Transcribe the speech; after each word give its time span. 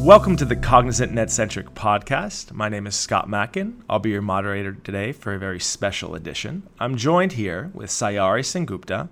Welcome 0.00 0.36
to 0.38 0.46
the 0.46 0.56
Cognizant 0.56 1.12
NetCentric 1.12 1.74
podcast. 1.74 2.52
My 2.52 2.70
name 2.70 2.86
is 2.86 2.96
Scott 2.96 3.28
Mackin. 3.28 3.84
I'll 3.86 3.98
be 3.98 4.08
your 4.08 4.22
moderator 4.22 4.72
today 4.72 5.12
for 5.12 5.34
a 5.34 5.38
very 5.38 5.60
special 5.60 6.14
edition. 6.14 6.66
I'm 6.78 6.96
joined 6.96 7.32
here 7.32 7.70
with 7.74 7.90
Sayari 7.90 8.40
Sengupta, 8.40 9.10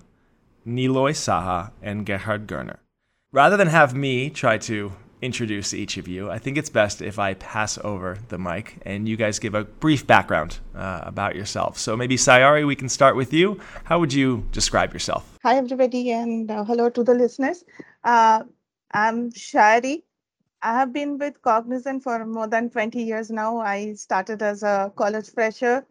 Niloy 0.65 1.11
Saha, 1.11 1.71
and 1.83 2.07
Gerhard 2.07 2.47
Gerner. 2.47 2.77
Rather 3.31 3.55
than 3.55 3.67
have 3.67 3.93
me 3.93 4.31
try 4.31 4.57
to 4.57 4.91
introduce 5.21 5.75
each 5.75 5.97
of 5.97 6.07
you, 6.07 6.31
I 6.31 6.39
think 6.39 6.57
it's 6.57 6.71
best 6.71 7.03
if 7.03 7.19
I 7.19 7.35
pass 7.35 7.77
over 7.83 8.17
the 8.29 8.39
mic 8.39 8.77
and 8.81 9.07
you 9.07 9.15
guys 9.15 9.37
give 9.37 9.53
a 9.53 9.65
brief 9.65 10.07
background 10.07 10.57
uh, 10.73 11.01
about 11.03 11.35
yourself. 11.35 11.77
So 11.77 11.95
maybe 11.95 12.15
Sayari, 12.15 12.65
we 12.65 12.75
can 12.75 12.89
start 12.89 13.15
with 13.15 13.31
you. 13.31 13.59
How 13.83 13.99
would 13.99 14.11
you 14.11 14.43
describe 14.51 14.91
yourself? 14.93 15.37
Hi, 15.43 15.55
everybody, 15.55 16.11
and 16.11 16.49
uh, 16.49 16.63
hello 16.63 16.89
to 16.89 17.03
the 17.03 17.13
listeners. 17.13 17.63
Uh, 18.03 18.41
I'm 18.91 19.31
Shari. 19.31 20.03
I 20.61 20.73
have 20.73 20.93
been 20.93 21.17
with 21.17 21.41
Cognizant 21.41 22.03
for 22.03 22.25
more 22.25 22.47
than 22.47 22.69
20 22.69 23.01
years 23.03 23.29
now. 23.31 23.59
I 23.59 23.93
started 23.93 24.41
as 24.41 24.63
a 24.63 24.91
college 24.95 25.29
fresher 25.31 25.85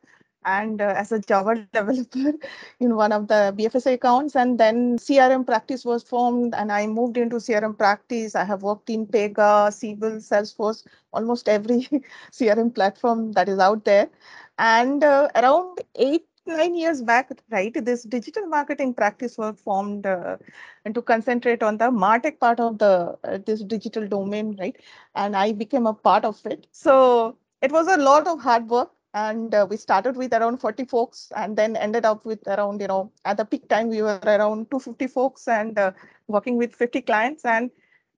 and 0.45 0.81
uh, 0.81 0.95
as 0.97 1.13
a 1.13 1.21
Java 1.21 1.57
developer 1.73 2.33
in 2.81 2.97
one 2.97 3.13
of 3.13 3.29
the 3.29 3.55
BFSI 3.57 3.95
accounts. 3.95 4.37
And 4.37 4.59
then 4.59 4.99
CRM 4.99 5.47
practice 5.47 5.85
was 5.85 6.03
formed, 6.03 6.55
and 6.55 6.71
I 6.73 6.87
moved 6.87 7.17
into 7.17 7.37
CRM 7.37 7.77
practice. 7.79 8.35
I 8.35 8.45
have 8.45 8.63
worked 8.63 8.91
in 8.91 9.07
Pega, 9.07 9.73
Siebel, 9.73 10.19
Salesforce, 10.21 10.87
almost 11.13 11.49
every 11.49 11.89
CRM 12.33 12.75
platform 12.75 13.33
that 13.33 13.49
is 13.49 13.59
out 13.59 13.85
there. 13.85 14.11
And 14.59 15.03
uh, 15.05 15.29
around 15.35 15.81
eight 15.97 16.28
nine 16.49 16.75
years 16.75 17.03
back, 17.03 17.31
right, 17.51 17.73
this 17.85 18.03
digital 18.03 18.47
marketing 18.47 18.95
practice 18.95 19.39
was 19.39 19.61
formed 19.61 20.07
uh, 20.07 20.37
and 20.85 20.95
to 20.95 21.03
concentrate 21.03 21.63
on 21.63 21.77
the 21.77 21.91
Martech 21.91 22.41
part 22.41 22.59
of 22.59 22.79
the 22.79 23.17
uh, 23.25 23.39
this 23.47 23.63
digital 23.63 24.09
domain, 24.09 24.57
right? 24.59 24.77
And 25.15 25.37
I 25.37 25.53
became 25.53 25.87
a 25.87 25.95
part 25.95 26.25
of 26.25 26.45
it. 26.47 26.67
So 26.73 27.37
it 27.63 27.71
was 27.71 27.87
a 27.87 27.97
lot 27.97 28.27
of 28.27 28.41
hard 28.41 28.69
work. 28.69 28.91
And 29.15 29.55
uh, 29.55 29.67
we 29.69 29.77
started 29.79 30.17
with 30.17 30.35
around 30.35 30.59
40 30.59 30.85
folks 30.85 31.33
and 31.35 31.57
then 31.57 31.77
ended 31.77 32.05
up 32.05 32.25
with 32.25 32.47
around, 32.47 32.81
you 32.81 32.89
know, 32.89 33.11
at 33.25 33.39
the 33.39 33.45
peak 33.45 33.69
time, 33.69 33.89
we 33.89 34.03
were 34.03 34.21
around 34.25 34.71
250 34.71 35.07
folks 35.07 35.49
and 35.49 35.79
uh, 35.79 35.93
working 36.27 36.57
with 36.57 36.75
50 36.75 37.01
clients. 37.03 37.45
And 37.45 37.71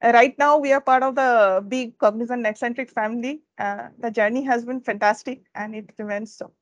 uh, 0.03 0.11
right 0.13 0.37
now, 0.39 0.59
we 0.59 0.73
are 0.73 0.81
part 0.81 1.03
of 1.05 1.15
the 1.15 1.65
big 1.69 1.97
Cognizant 1.99 2.45
NetCentric 2.45 2.91
family. 2.91 3.41
Uh, 3.57 3.89
the 3.99 4.11
journey 4.11 4.43
has 4.43 4.65
been 4.65 4.81
fantastic 4.81 5.43
and 5.55 5.75
it 5.75 5.91
remains 5.97 6.35
so. 6.35 6.53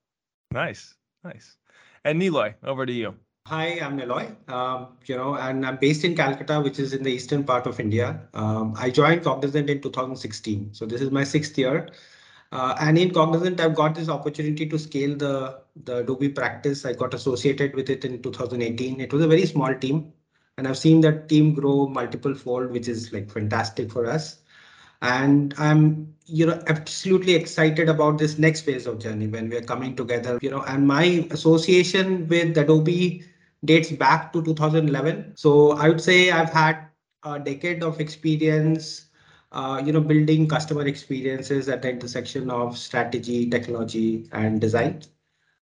Nice. 0.52 0.94
Nice. 1.24 1.57
And 2.04 2.20
Niloy, 2.20 2.54
over 2.64 2.86
to 2.86 2.92
you. 2.92 3.14
Hi, 3.46 3.78
I'm 3.80 3.98
Niloy. 3.98 4.34
Um, 4.50 4.98
you 5.06 5.16
know, 5.16 5.34
and 5.34 5.64
I'm 5.64 5.76
based 5.76 6.04
in 6.04 6.14
Calcutta, 6.14 6.60
which 6.60 6.78
is 6.78 6.92
in 6.92 7.02
the 7.02 7.10
eastern 7.10 7.44
part 7.44 7.66
of 7.66 7.80
India. 7.80 8.20
Um, 8.34 8.74
I 8.76 8.90
joined 8.90 9.24
Cognizant 9.24 9.70
in 9.70 9.80
2016, 9.80 10.74
so 10.74 10.84
this 10.86 11.00
is 11.00 11.10
my 11.10 11.24
sixth 11.24 11.56
year. 11.56 11.88
Uh, 12.52 12.76
and 12.80 12.98
in 12.98 13.10
Cognizant, 13.10 13.60
I've 13.60 13.74
got 13.74 13.94
this 13.94 14.08
opportunity 14.08 14.66
to 14.66 14.78
scale 14.78 15.16
the 15.16 15.60
the 15.84 15.98
Adobe 15.98 16.28
practice. 16.28 16.84
I 16.84 16.92
got 16.92 17.14
associated 17.14 17.74
with 17.74 17.90
it 17.90 18.04
in 18.04 18.22
2018. 18.22 19.00
It 19.00 19.12
was 19.12 19.22
a 19.22 19.28
very 19.28 19.46
small 19.46 19.74
team, 19.74 20.12
and 20.56 20.68
I've 20.68 20.78
seen 20.78 21.00
that 21.02 21.28
team 21.28 21.54
grow 21.54 21.86
multiple 21.86 22.34
fold, 22.34 22.70
which 22.70 22.88
is 22.88 23.12
like 23.12 23.30
fantastic 23.30 23.90
for 23.90 24.06
us 24.06 24.40
and 25.02 25.54
i'm 25.58 26.12
you 26.26 26.46
know 26.46 26.60
absolutely 26.68 27.34
excited 27.34 27.88
about 27.88 28.18
this 28.18 28.38
next 28.38 28.62
phase 28.62 28.86
of 28.86 28.98
journey 28.98 29.26
when 29.26 29.48
we're 29.48 29.62
coming 29.62 29.94
together 29.96 30.38
you 30.42 30.50
know 30.50 30.62
and 30.62 30.86
my 30.86 31.26
association 31.30 32.26
with 32.28 32.56
adobe 32.58 33.22
dates 33.64 33.90
back 33.92 34.32
to 34.32 34.42
2011 34.42 35.32
so 35.36 35.72
i 35.72 35.88
would 35.88 36.00
say 36.00 36.30
i've 36.30 36.50
had 36.50 36.86
a 37.24 37.38
decade 37.38 37.82
of 37.82 38.00
experience 38.00 39.06
uh, 39.52 39.82
you 39.84 39.92
know 39.92 40.00
building 40.00 40.46
customer 40.48 40.86
experiences 40.86 41.68
at 41.68 41.82
the 41.82 41.90
intersection 41.90 42.50
of 42.50 42.76
strategy 42.76 43.48
technology 43.48 44.28
and 44.32 44.60
design. 44.60 45.02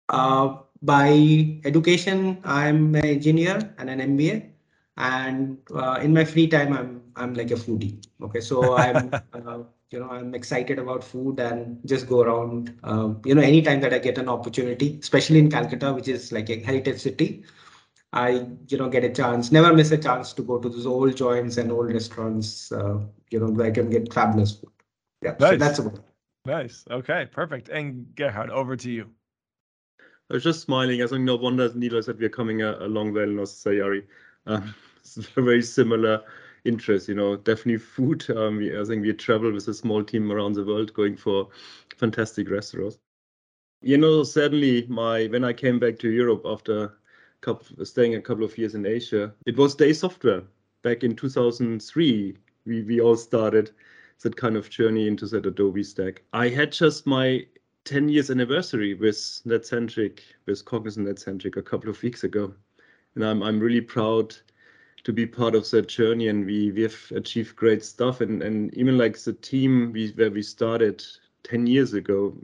Uh, 0.08 0.56
by 0.82 1.58
education 1.64 2.38
i'm 2.44 2.94
an 2.94 3.04
engineer 3.04 3.58
and 3.78 3.88
an 3.90 4.00
mba 4.00 4.50
and 4.96 5.58
uh, 5.74 5.98
in 6.02 6.12
my 6.12 6.24
free 6.24 6.46
time 6.46 6.72
i'm 6.72 7.02
i'm 7.16 7.34
like 7.34 7.50
a 7.50 7.54
foodie 7.54 8.02
okay 8.22 8.40
so 8.40 8.76
i'm 8.76 9.12
uh, 9.32 9.58
you 9.90 10.00
know 10.00 10.08
i'm 10.08 10.34
excited 10.34 10.78
about 10.78 11.04
food 11.04 11.38
and 11.38 11.78
just 11.86 12.08
go 12.08 12.22
around 12.22 12.74
uh, 12.82 13.12
you 13.24 13.34
know 13.34 13.42
anytime 13.42 13.80
that 13.80 13.92
i 13.92 13.98
get 13.98 14.18
an 14.18 14.28
opportunity 14.28 14.98
especially 15.00 15.38
in 15.38 15.50
calcutta 15.50 15.92
which 15.92 16.08
is 16.08 16.32
like 16.32 16.48
a 16.50 16.60
heritage 16.60 17.00
city 17.00 17.44
i 18.12 18.46
you 18.68 18.78
know 18.78 18.88
get 18.88 19.04
a 19.04 19.10
chance 19.10 19.52
never 19.52 19.72
miss 19.72 19.90
a 19.90 19.98
chance 19.98 20.32
to 20.32 20.42
go 20.42 20.58
to 20.58 20.68
those 20.68 20.86
old 20.86 21.14
joints 21.16 21.58
and 21.58 21.70
old 21.70 21.92
restaurants 21.92 22.72
uh, 22.72 22.98
you 23.30 23.38
know 23.38 23.50
where 23.50 23.66
i 23.66 23.70
can 23.70 23.90
get 23.90 24.12
fabulous 24.12 24.56
food 24.56 24.72
yeah 25.22 25.34
nice. 25.38 25.50
so 25.50 25.56
that's 25.56 25.78
about 25.78 25.94
it. 25.94 26.00
nice 26.46 26.84
okay 26.90 27.26
perfect 27.30 27.68
and 27.68 28.06
gerhard 28.16 28.50
over 28.50 28.76
to 28.76 28.90
you 28.90 29.06
I 30.28 30.34
was 30.34 30.42
just 30.42 30.60
smiling. 30.60 31.00
as 31.00 31.12
I 31.12 31.16
think 31.16 31.24
no 31.24 31.36
wonder 31.36 31.68
Niloy 31.68 32.02
said 32.02 32.18
we're 32.18 32.28
coming 32.28 32.60
a, 32.60 32.72
a 32.80 32.88
long 32.88 33.12
way 33.12 33.22
in 33.22 33.36
Sayari. 33.36 34.02
Um, 34.46 34.62
it's 34.64 34.85
very 35.34 35.62
similar 35.62 36.22
interest, 36.64 37.08
you 37.08 37.14
know, 37.14 37.36
definitely 37.36 37.78
food. 37.78 38.24
Um, 38.36 38.58
I 38.58 38.84
think 38.84 39.02
we 39.02 39.12
travel 39.12 39.52
with 39.52 39.68
a 39.68 39.74
small 39.74 40.02
team 40.04 40.30
around 40.32 40.54
the 40.54 40.64
world 40.64 40.92
going 40.94 41.16
for 41.16 41.48
fantastic 41.96 42.50
restaurants. 42.50 42.98
You 43.82 43.98
know, 43.98 44.22
certainly 44.24 44.86
my 44.88 45.26
when 45.26 45.44
I 45.44 45.52
came 45.52 45.78
back 45.78 45.98
to 46.00 46.10
Europe 46.10 46.42
after 46.44 46.98
couple, 47.40 47.84
staying 47.84 48.14
a 48.14 48.20
couple 48.20 48.44
of 48.44 48.56
years 48.58 48.74
in 48.74 48.86
Asia, 48.86 49.32
it 49.46 49.56
was 49.56 49.74
Day 49.74 49.92
Software. 49.92 50.42
Back 50.82 51.04
in 51.04 51.16
2003, 51.16 52.36
we, 52.64 52.82
we 52.82 53.00
all 53.00 53.16
started 53.16 53.70
that 54.22 54.36
kind 54.36 54.56
of 54.56 54.70
journey 54.70 55.08
into 55.08 55.26
that 55.26 55.46
Adobe 55.46 55.82
stack. 55.82 56.22
I 56.32 56.48
had 56.48 56.72
just 56.72 57.06
my 57.06 57.46
10 57.84 58.08
years 58.08 58.30
anniversary 58.30 58.94
with 58.94 59.16
NetCentric, 59.46 60.20
with 60.46 60.64
Cognizant 60.64 61.06
NetCentric 61.06 61.56
a 61.56 61.62
couple 61.62 61.90
of 61.90 62.02
weeks 62.02 62.24
ago 62.24 62.54
and 63.16 63.24
I'm 63.24 63.42
I'm 63.42 63.58
really 63.58 63.80
proud 63.80 64.36
to 65.06 65.12
be 65.12 65.24
part 65.24 65.54
of 65.54 65.70
that 65.70 65.86
journey 65.86 66.26
and 66.26 66.44
we 66.44 66.72
we 66.72 66.82
have 66.82 67.12
achieved 67.14 67.54
great 67.54 67.84
stuff. 67.84 68.20
And 68.20 68.42
and 68.42 68.74
even 68.74 68.98
like 68.98 69.16
the 69.16 69.34
team 69.34 69.92
we 69.92 70.08
where 70.16 70.32
we 70.32 70.42
started 70.42 71.04
10 71.44 71.68
years 71.68 71.94
ago 71.94 72.36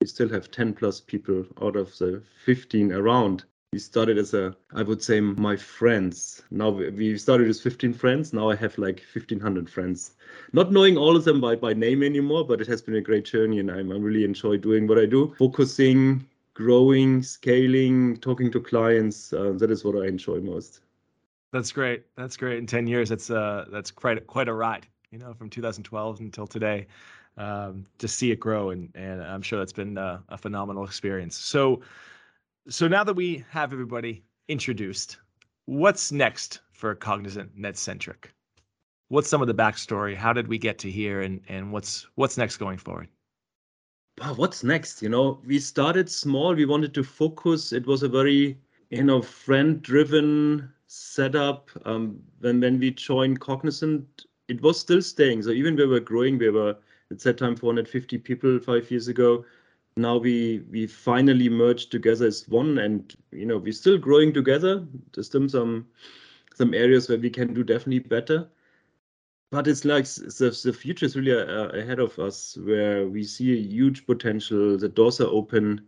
we 0.00 0.06
still 0.08 0.28
have 0.28 0.50
10 0.50 0.72
plus 0.74 1.00
people 1.00 1.46
out 1.62 1.76
of 1.76 1.96
the 1.98 2.20
15 2.44 2.90
around. 2.92 3.44
We 3.72 3.78
started 3.78 4.18
as 4.18 4.34
a 4.34 4.56
i 4.74 4.82
would 4.82 5.00
say 5.00 5.20
my 5.20 5.54
friends. 5.54 6.42
Now 6.50 6.70
we 6.70 7.16
started 7.18 7.48
as 7.48 7.60
15 7.60 7.94
friends. 7.94 8.32
Now 8.32 8.50
i 8.50 8.56
have 8.56 8.76
like 8.78 9.00
1500 9.14 9.70
friends. 9.70 10.16
Not 10.52 10.72
knowing 10.72 10.96
all 10.96 11.14
of 11.14 11.22
them 11.22 11.40
by, 11.40 11.54
by 11.54 11.72
name 11.72 12.02
anymore 12.02 12.44
but 12.44 12.60
it 12.60 12.66
has 12.66 12.82
been 12.82 12.96
a 12.96 13.08
great 13.08 13.26
journey 13.26 13.60
and 13.60 13.70
I'm, 13.70 13.92
i 13.92 13.94
really 13.94 14.24
enjoy 14.24 14.56
doing 14.56 14.88
what 14.88 14.98
i 14.98 15.06
do. 15.06 15.36
Focusing 15.38 16.26
growing, 16.54 17.22
scaling, 17.22 18.16
talking 18.16 18.50
to 18.50 18.60
clients. 18.60 19.32
Uh, 19.32 19.52
that 19.58 19.70
is 19.70 19.84
what 19.84 19.94
I 19.94 20.08
enjoy 20.08 20.40
most. 20.40 20.80
That's 21.52 21.72
great. 21.72 22.04
That's 22.16 22.36
great. 22.36 22.58
In 22.58 22.66
ten 22.66 22.86
years, 22.86 23.08
that's 23.08 23.30
uh, 23.30 23.66
that's 23.70 23.90
quite 23.90 24.26
quite 24.26 24.48
a 24.48 24.52
ride. 24.52 24.86
You 25.10 25.18
know, 25.18 25.32
from 25.32 25.48
2012 25.48 26.20
until 26.20 26.46
today, 26.46 26.86
um, 27.38 27.86
to 27.98 28.06
see 28.06 28.30
it 28.30 28.38
grow, 28.38 28.70
and 28.70 28.90
and 28.94 29.22
I'm 29.22 29.42
sure 29.42 29.58
that's 29.58 29.72
been 29.72 29.96
uh, 29.96 30.20
a 30.28 30.36
phenomenal 30.36 30.84
experience. 30.84 31.36
So, 31.36 31.80
so 32.68 32.86
now 32.88 33.04
that 33.04 33.14
we 33.14 33.44
have 33.50 33.72
everybody 33.72 34.22
introduced, 34.48 35.18
what's 35.64 36.12
next 36.12 36.60
for 36.72 36.94
Cognizant 36.94 37.58
NetCentric? 37.58 38.26
What's 39.08 39.28
some 39.28 39.40
of 39.40 39.48
the 39.48 39.54
backstory? 39.54 40.14
How 40.14 40.34
did 40.34 40.48
we 40.48 40.58
get 40.58 40.78
to 40.80 40.90
here, 40.90 41.22
and 41.22 41.40
and 41.48 41.72
what's 41.72 42.06
what's 42.16 42.36
next 42.36 42.58
going 42.58 42.78
forward? 42.78 43.08
what's 44.34 44.64
next? 44.64 45.00
You 45.00 45.08
know, 45.08 45.40
we 45.46 45.58
started 45.58 46.10
small. 46.10 46.54
We 46.54 46.66
wanted 46.66 46.92
to 46.94 47.04
focus. 47.04 47.72
It 47.72 47.86
was 47.86 48.02
a 48.02 48.08
very, 48.08 48.58
you 48.90 49.04
know, 49.04 49.22
friend-driven 49.22 50.72
setup. 50.88 51.70
Um, 51.84 52.20
when 52.40 52.60
when 52.60 52.78
we 52.80 52.90
joined 52.90 53.40
Cognizant, 53.40 54.26
it 54.48 54.60
was 54.62 54.80
still 54.80 55.00
staying. 55.02 55.42
So 55.42 55.50
even 55.50 55.76
we 55.76 55.86
were 55.86 56.00
growing, 56.00 56.38
we 56.38 56.50
were 56.50 56.76
at 57.10 57.20
that 57.20 57.38
time 57.38 57.56
450 57.56 58.18
people 58.18 58.58
five 58.58 58.90
years 58.90 59.08
ago. 59.08 59.44
Now 59.96 60.16
we 60.16 60.64
we 60.70 60.86
finally 60.86 61.48
merged 61.48 61.92
together 61.92 62.26
as 62.26 62.48
one, 62.48 62.78
and 62.78 63.14
you 63.30 63.46
know 63.46 63.58
we're 63.58 63.72
still 63.72 63.98
growing 63.98 64.32
together. 64.32 64.86
There's 65.12 65.26
still 65.26 65.48
some 65.48 65.86
some 66.54 66.74
areas 66.74 67.08
where 67.08 67.18
we 67.18 67.30
can 67.30 67.54
do 67.54 67.62
definitely 67.62 68.00
better 68.00 68.48
but 69.50 69.66
it's 69.66 69.84
like 69.84 70.04
the, 70.04 70.60
the 70.64 70.72
future 70.72 71.06
is 71.06 71.16
really 71.16 71.32
uh, 71.32 71.68
ahead 71.68 71.98
of 72.00 72.18
us 72.18 72.58
where 72.62 73.08
we 73.08 73.22
see 73.24 73.52
a 73.52 73.60
huge 73.60 74.06
potential 74.06 74.76
the 74.76 74.88
doors 74.88 75.20
are 75.20 75.28
open 75.28 75.80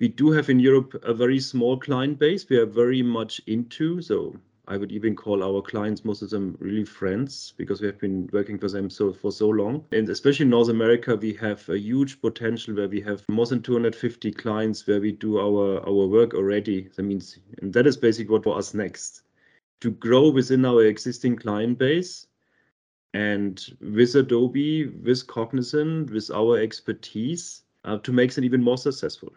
we 0.00 0.08
do 0.08 0.30
have 0.30 0.50
in 0.50 0.58
europe 0.58 0.94
a 1.04 1.14
very 1.14 1.38
small 1.38 1.78
client 1.78 2.18
base. 2.18 2.48
We 2.48 2.56
are 2.56 2.66
very 2.66 3.02
much 3.02 3.40
into 3.46 4.02
so 4.02 4.34
i 4.66 4.76
would 4.78 4.90
even 4.90 5.14
call 5.14 5.42
our 5.44 5.60
clients 5.60 6.06
most 6.06 6.22
of 6.22 6.30
them 6.30 6.56
really 6.58 6.84
friends 6.84 7.52
because 7.58 7.82
we 7.82 7.86
have 7.86 8.00
been 8.00 8.28
working 8.32 8.58
for 8.58 8.68
them 8.68 8.88
so 8.88 9.12
for 9.12 9.30
so 9.30 9.48
long. 9.48 9.84
And 9.92 10.08
especially 10.08 10.44
in 10.44 10.50
north 10.50 10.68
america 10.68 11.14
we 11.16 11.34
have 11.34 11.68
a 11.68 11.78
huge 11.78 12.20
potential 12.20 12.74
where 12.74 12.88
we 12.88 13.00
have 13.02 13.22
more 13.28 13.46
than 13.46 13.62
250 13.62 14.32
clients 14.32 14.86
where 14.86 15.00
we 15.00 15.12
do 15.12 15.38
our 15.38 15.80
our 15.86 16.06
work 16.08 16.34
already. 16.34 16.88
That 16.96 17.04
means 17.04 17.38
and 17.60 17.72
that 17.72 17.86
is 17.86 17.96
basically 17.96 18.32
what 18.32 18.44
for 18.44 18.58
us 18.58 18.74
next. 18.74 19.22
To 19.80 19.90
grow 19.90 20.30
within 20.30 20.64
our 20.64 20.84
existing 20.86 21.36
client 21.36 21.78
base 21.78 22.26
and 23.12 23.64
with 23.80 24.14
Adobe, 24.16 24.86
with 24.86 25.26
Cognizant, 25.26 26.10
with 26.10 26.30
our 26.30 26.58
expertise 26.58 27.62
uh, 27.84 27.98
to 27.98 28.12
make 28.12 28.36
it 28.36 28.44
even 28.44 28.62
more 28.62 28.78
successful. 28.78 29.32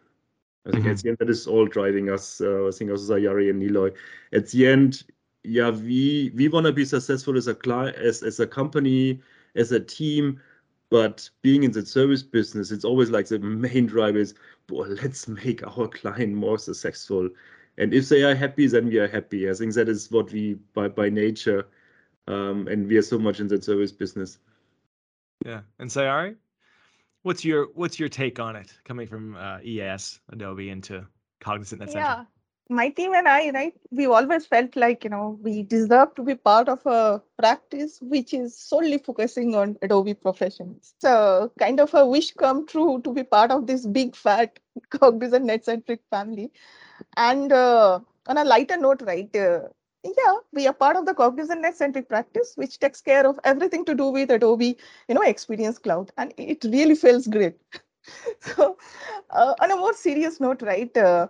I 0.65 0.71
think 0.71 0.83
mm-hmm. 0.83 0.91
at 0.91 0.97
the 0.97 1.09
end 1.09 1.17
that 1.19 1.29
is 1.29 1.47
all 1.47 1.65
driving 1.65 2.09
us. 2.09 2.41
Uh, 2.41 2.67
I 2.67 2.71
think 2.71 2.91
also 2.91 3.13
Sayari 3.13 3.49
and 3.49 3.61
Niloy. 3.61 3.93
At 4.33 4.49
the 4.49 4.67
end, 4.67 5.03
yeah, 5.43 5.69
we 5.69 6.31
we 6.35 6.49
want 6.49 6.65
to 6.65 6.73
be 6.73 6.85
successful 6.85 7.37
as 7.37 7.47
a 7.47 7.55
client, 7.55 7.95
as 7.97 8.23
as 8.23 8.39
a 8.39 8.47
company, 8.47 9.21
as 9.55 9.71
a 9.71 9.79
team. 9.79 10.41
But 10.89 11.29
being 11.41 11.63
in 11.63 11.71
the 11.71 11.85
service 11.85 12.23
business, 12.23 12.71
it's 12.71 12.85
always 12.85 13.09
like 13.09 13.27
the 13.27 13.39
main 13.39 13.87
driver 13.87 14.19
is, 14.19 14.33
well, 14.69 14.87
let's 15.03 15.27
make 15.27 15.65
our 15.67 15.87
client 15.87 16.33
more 16.33 16.57
successful. 16.57 17.29
And 17.77 17.93
if 17.93 18.09
they 18.09 18.23
are 18.23 18.35
happy, 18.35 18.67
then 18.67 18.87
we 18.87 18.97
are 18.97 19.07
happy. 19.07 19.49
I 19.49 19.53
think 19.53 19.73
that 19.73 19.89
is 19.89 20.09
what 20.11 20.31
we 20.31 20.55
by 20.73 20.87
by 20.87 21.09
nature, 21.09 21.67
um, 22.27 22.67
and 22.67 22.87
we 22.87 22.97
are 22.97 23.01
so 23.01 23.19
much 23.19 23.39
in 23.39 23.47
the 23.47 23.61
service 23.61 23.91
business. 23.91 24.39
Yeah, 25.45 25.61
and 25.79 25.89
Sayari, 25.89 26.35
what's 27.27 27.43
your 27.43 27.67
what's 27.75 27.99
your 27.99 28.07
take 28.07 28.39
on 28.39 28.55
it 28.55 28.73
coming 28.85 29.05
from 29.05 29.35
uh, 29.35 29.59
EAS, 29.61 30.21
Adobe 30.31 30.69
into 30.69 31.05
Cognizant 31.41 31.81
Net 31.81 31.93
Yeah, 31.93 32.23
my 32.69 32.89
team 32.89 33.13
and 33.13 33.27
I, 33.27 33.49
right, 33.51 33.73
we've 33.91 34.09
always 34.09 34.45
felt 34.45 34.77
like, 34.77 35.03
you 35.03 35.09
know, 35.09 35.37
we 35.41 35.63
deserve 35.63 36.15
to 36.15 36.23
be 36.23 36.35
part 36.35 36.69
of 36.69 36.85
a 36.85 37.21
practice 37.37 37.99
which 38.01 38.33
is 38.33 38.57
solely 38.57 38.97
focusing 38.97 39.55
on 39.55 39.77
Adobe 39.81 40.13
professionals. 40.13 40.93
So 40.99 41.51
kind 41.59 41.81
of 41.81 41.93
a 41.93 42.05
wish 42.07 42.33
come 42.33 42.65
true 42.65 43.01
to 43.03 43.13
be 43.13 43.23
part 43.23 43.51
of 43.51 43.67
this 43.67 43.85
big 43.85 44.15
fat 44.15 44.59
Cognizant 44.89 45.45
NetCentric 45.45 45.99
family. 46.09 46.51
And 47.17 47.51
uh, 47.51 47.99
on 48.27 48.37
a 48.37 48.45
lighter 48.45 48.77
note, 48.77 49.01
right, 49.05 49.35
uh, 49.35 49.67
yeah, 50.17 50.33
we 50.53 50.67
are 50.67 50.73
part 50.73 50.95
of 50.95 51.05
the 51.05 51.13
Cognizant 51.13 51.61
Net-centric 51.61 52.07
practice, 52.07 52.53
which 52.55 52.79
takes 52.79 53.01
care 53.01 53.27
of 53.27 53.39
everything 53.43 53.83
to 53.85 53.95
do 53.95 54.09
with 54.09 54.29
Adobe, 54.29 54.77
you 55.07 55.15
know, 55.15 55.21
Experience 55.21 55.77
Cloud. 55.79 56.11
And 56.17 56.33
it 56.37 56.63
really 56.65 56.95
feels 56.95 57.27
great. 57.27 57.55
so 58.39 58.77
uh, 59.31 59.53
on 59.59 59.71
a 59.71 59.75
more 59.75 59.93
serious 59.93 60.39
note, 60.39 60.61
right, 60.61 60.95
uh, 60.97 61.27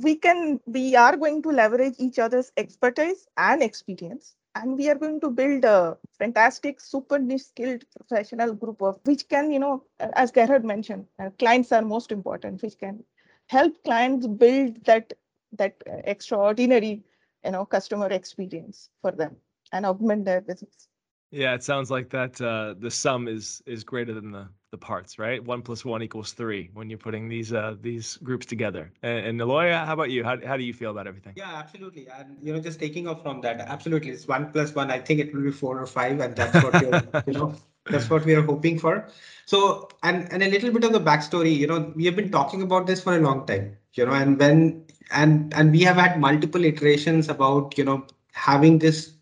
we 0.00 0.14
can 0.14 0.60
we 0.66 0.96
are 0.96 1.16
going 1.16 1.42
to 1.42 1.50
leverage 1.50 1.94
each 1.98 2.18
other's 2.18 2.50
expertise 2.56 3.26
and 3.36 3.62
experience 3.62 4.34
and 4.54 4.76
we 4.76 4.88
are 4.88 4.94
going 4.94 5.20
to 5.20 5.30
build 5.30 5.64
a 5.64 5.96
fantastic 6.18 6.80
super 6.80 7.18
niche 7.18 7.42
skilled 7.42 7.84
professional 7.96 8.54
group 8.54 8.80
of 8.82 8.98
which 9.04 9.28
can 9.28 9.50
you 9.50 9.58
know 9.58 9.82
as 10.14 10.30
gerhard 10.30 10.64
mentioned 10.64 11.06
uh, 11.18 11.28
clients 11.38 11.72
are 11.72 11.82
most 11.82 12.10
important 12.10 12.62
which 12.62 12.78
can 12.78 13.02
help 13.48 13.74
clients 13.84 14.26
build 14.26 14.82
that 14.84 15.12
that 15.52 15.74
extraordinary 16.04 17.02
you 17.44 17.50
know 17.50 17.64
customer 17.64 18.08
experience 18.08 18.88
for 19.00 19.12
them 19.12 19.36
and 19.72 19.86
augment 19.86 20.24
their 20.24 20.40
business 20.40 20.88
yeah, 21.32 21.54
it 21.54 21.64
sounds 21.64 21.90
like 21.90 22.10
that 22.10 22.38
uh, 22.42 22.74
the 22.78 22.90
sum 22.90 23.26
is 23.26 23.62
is 23.64 23.84
greater 23.84 24.12
than 24.12 24.32
the 24.32 24.48
the 24.70 24.76
parts, 24.76 25.18
right? 25.18 25.42
One 25.42 25.62
plus 25.62 25.82
one 25.82 26.02
equals 26.02 26.32
three 26.32 26.68
when 26.74 26.90
you're 26.90 26.98
putting 26.98 27.26
these 27.26 27.54
uh, 27.54 27.74
these 27.80 28.18
groups 28.18 28.44
together. 28.44 28.92
And, 29.02 29.26
and 29.26 29.40
Niloy, 29.40 29.72
how 29.84 29.94
about 29.94 30.10
you? 30.10 30.24
How 30.24 30.36
how 30.46 30.58
do 30.58 30.62
you 30.62 30.74
feel 30.74 30.90
about 30.90 31.06
everything? 31.06 31.32
Yeah, 31.34 31.54
absolutely. 31.54 32.06
And 32.08 32.36
you 32.42 32.52
know, 32.52 32.60
just 32.60 32.78
taking 32.78 33.08
off 33.08 33.22
from 33.22 33.40
that, 33.40 33.60
absolutely, 33.60 34.10
it's 34.10 34.28
one 34.28 34.52
plus 34.52 34.74
one. 34.74 34.90
I 34.90 34.98
think 34.98 35.20
it 35.20 35.34
will 35.34 35.42
be 35.42 35.52
four 35.52 35.80
or 35.80 35.86
five, 35.86 36.20
and 36.20 36.36
that's 36.36 36.62
what 36.62 36.78
you're, 36.82 37.02
you 37.26 37.32
know, 37.32 37.54
that's 37.86 38.10
what 38.10 38.26
we 38.26 38.34
are 38.34 38.42
hoping 38.42 38.78
for. 38.78 39.08
So, 39.46 39.88
and 40.02 40.30
and 40.30 40.42
a 40.42 40.50
little 40.50 40.70
bit 40.70 40.84
of 40.84 40.92
the 40.92 41.00
backstory. 41.00 41.56
You 41.56 41.66
know, 41.66 41.92
we 41.96 42.04
have 42.04 42.16
been 42.16 42.30
talking 42.30 42.60
about 42.60 42.86
this 42.86 43.00
for 43.02 43.16
a 43.16 43.20
long 43.20 43.46
time. 43.46 43.78
You 43.94 44.04
know, 44.04 44.12
and 44.12 44.38
when 44.38 44.84
and 45.10 45.52
and 45.54 45.72
we 45.72 45.80
have 45.82 45.96
had 45.96 46.20
multiple 46.20 46.64
iterations 46.64 47.28
about 47.28 47.76
you 47.76 47.84
know 47.84 48.06
having 48.32 48.78
this 48.78 49.14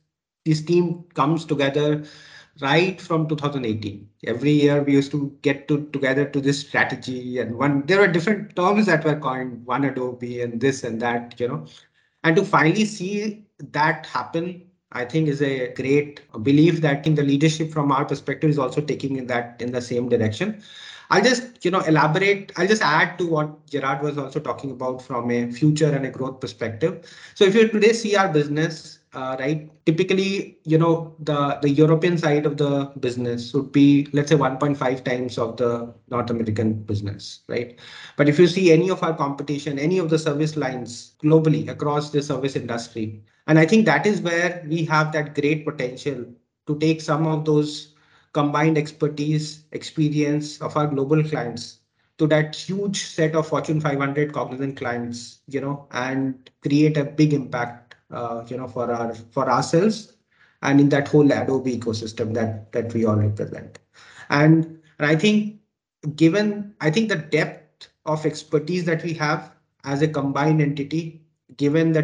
this 0.45 0.63
team 0.63 1.05
comes 1.15 1.45
together 1.45 2.05
right 2.61 3.01
from 3.01 3.27
2018 3.29 4.09
every 4.27 4.51
year 4.51 4.83
we 4.83 4.93
used 4.93 5.11
to 5.11 5.37
get 5.43 5.67
to 5.69 5.87
together 5.93 6.25
to 6.25 6.41
this 6.41 6.61
strategy 6.61 7.39
and 7.39 7.57
one 7.57 7.83
there 7.87 8.01
were 8.01 8.09
different 8.09 8.55
terms 8.57 8.87
that 8.87 9.05
were 9.05 9.19
coined 9.19 9.65
one 9.65 9.85
adobe 9.85 10.41
and 10.43 10.61
this 10.61 10.85
and 10.85 11.01
that 11.01 11.39
you 11.39 11.49
know. 11.49 11.67
And 12.23 12.37
to 12.37 12.45
finally 12.45 12.85
see 12.85 13.47
that 13.59 14.07
happen 14.07 14.63
i 14.93 15.05
think 15.05 15.29
is 15.29 15.41
a 15.43 15.73
great 15.75 16.21
belief 16.43 16.81
that 16.83 17.07
in 17.07 17.15
the 17.15 17.23
leadership 17.23 17.73
from 17.73 17.91
our 17.93 18.05
perspective 18.05 18.51
is 18.51 18.59
also 18.59 18.81
taking 18.81 19.17
in 19.17 19.27
that 19.29 19.61
in 19.61 19.73
the 19.73 19.81
same 19.81 20.09
direction 20.09 20.63
I'll 21.11 21.23
just, 21.23 21.65
you 21.65 21.73
know, 21.73 21.81
elaborate. 21.81 22.53
I'll 22.57 22.69
just 22.69 22.83
add 22.83 23.19
to 23.19 23.27
what 23.27 23.69
Gerhard 23.71 24.03
was 24.03 24.17
also 24.17 24.39
talking 24.39 24.71
about 24.71 25.03
from 25.03 25.31
a 25.31 25.51
future 25.51 25.91
and 25.91 26.07
a 26.07 26.11
growth 26.11 26.41
perspective. 26.41 27.05
So 27.35 27.45
if 27.45 27.55
you 27.55 27.67
today 27.69 27.93
see 27.93 28.15
our 28.15 28.29
business, 28.29 29.01
uh, 29.13 29.37
right, 29.41 29.69
typically, 29.87 30.59
you 30.65 30.79
know, 30.79 31.17
the, 31.19 31.59
the 31.63 31.69
European 31.69 32.17
side 32.17 32.47
of 32.47 32.57
the 32.57 32.93
business 33.01 33.53
would 33.53 33.73
be, 33.73 34.07
let's 34.13 34.31
say 34.31 34.37
1.5 34.37 35.05
times 35.05 35.37
of 35.37 35.57
the 35.57 35.93
North 36.11 36.31
American 36.31 36.75
business, 36.75 37.41
right? 37.49 37.77
But 38.17 38.29
if 38.29 38.39
you 38.39 38.47
see 38.47 38.71
any 38.71 38.89
of 38.89 39.03
our 39.03 39.17
competition, 39.17 39.81
any 39.81 39.99
of 39.99 40.11
the 40.11 40.19
service 40.19 40.57
lines 40.57 41.17
globally 41.25 41.69
across 41.69 42.11
the 42.11 42.23
service 42.23 42.55
industry, 42.55 43.25
and 43.49 43.59
I 43.59 43.67
think 43.67 43.85
that 43.87 44.07
is 44.07 44.21
where 44.21 44.65
we 44.69 44.85
have 44.85 45.11
that 45.13 45.35
great 45.35 45.65
potential 45.65 46.25
to 46.69 46.79
take 46.79 47.01
some 47.01 47.27
of 47.27 47.45
those 47.45 47.90
combined 48.33 48.79
expertise, 48.79 49.65
experience 49.73 50.61
of 50.61 50.77
our 50.77 50.87
global 50.87 51.23
clients 51.23 51.81
to 52.19 52.27
that 52.27 52.55
huge 52.55 53.07
set 53.07 53.35
of 53.35 53.49
Fortune 53.49 53.81
500 53.81 54.33
Cognizant 54.33 54.77
clients, 54.77 55.41
you 55.49 55.61
know, 55.61 55.87
and 55.93 56.51
create 56.63 56.99
a 56.99 57.05
big 57.05 57.33
impact, 57.33 57.95
uh, 58.11 58.45
you 58.47 58.59
know, 58.59 58.69
for 58.69 58.93
our 58.93 59.15
for 59.15 59.51
ourselves 59.51 60.13
and 60.63 60.81
in 60.81 60.91
that 60.91 61.09
whole 61.09 61.33
Adobe 61.33 61.79
ecosystem 61.79 62.35
that 62.35 62.73
that 62.73 62.93
we 62.93 63.07
all 63.07 63.17
represent. 63.17 63.79
And, 64.29 64.79
and 64.99 65.07
I 65.07 65.17
think 65.17 65.61
given 66.15 66.75
I 66.81 66.91
think 66.91 67.09
the 67.09 67.17
depth 67.17 67.89
of 68.05 68.27
expertise 68.27 68.85
that 68.85 69.03
we 69.03 69.15
have 69.15 69.55
as 69.85 70.03
a 70.03 70.09
combined 70.09 70.61
entity, 70.61 71.23
given 71.57 71.93
the 71.93 72.03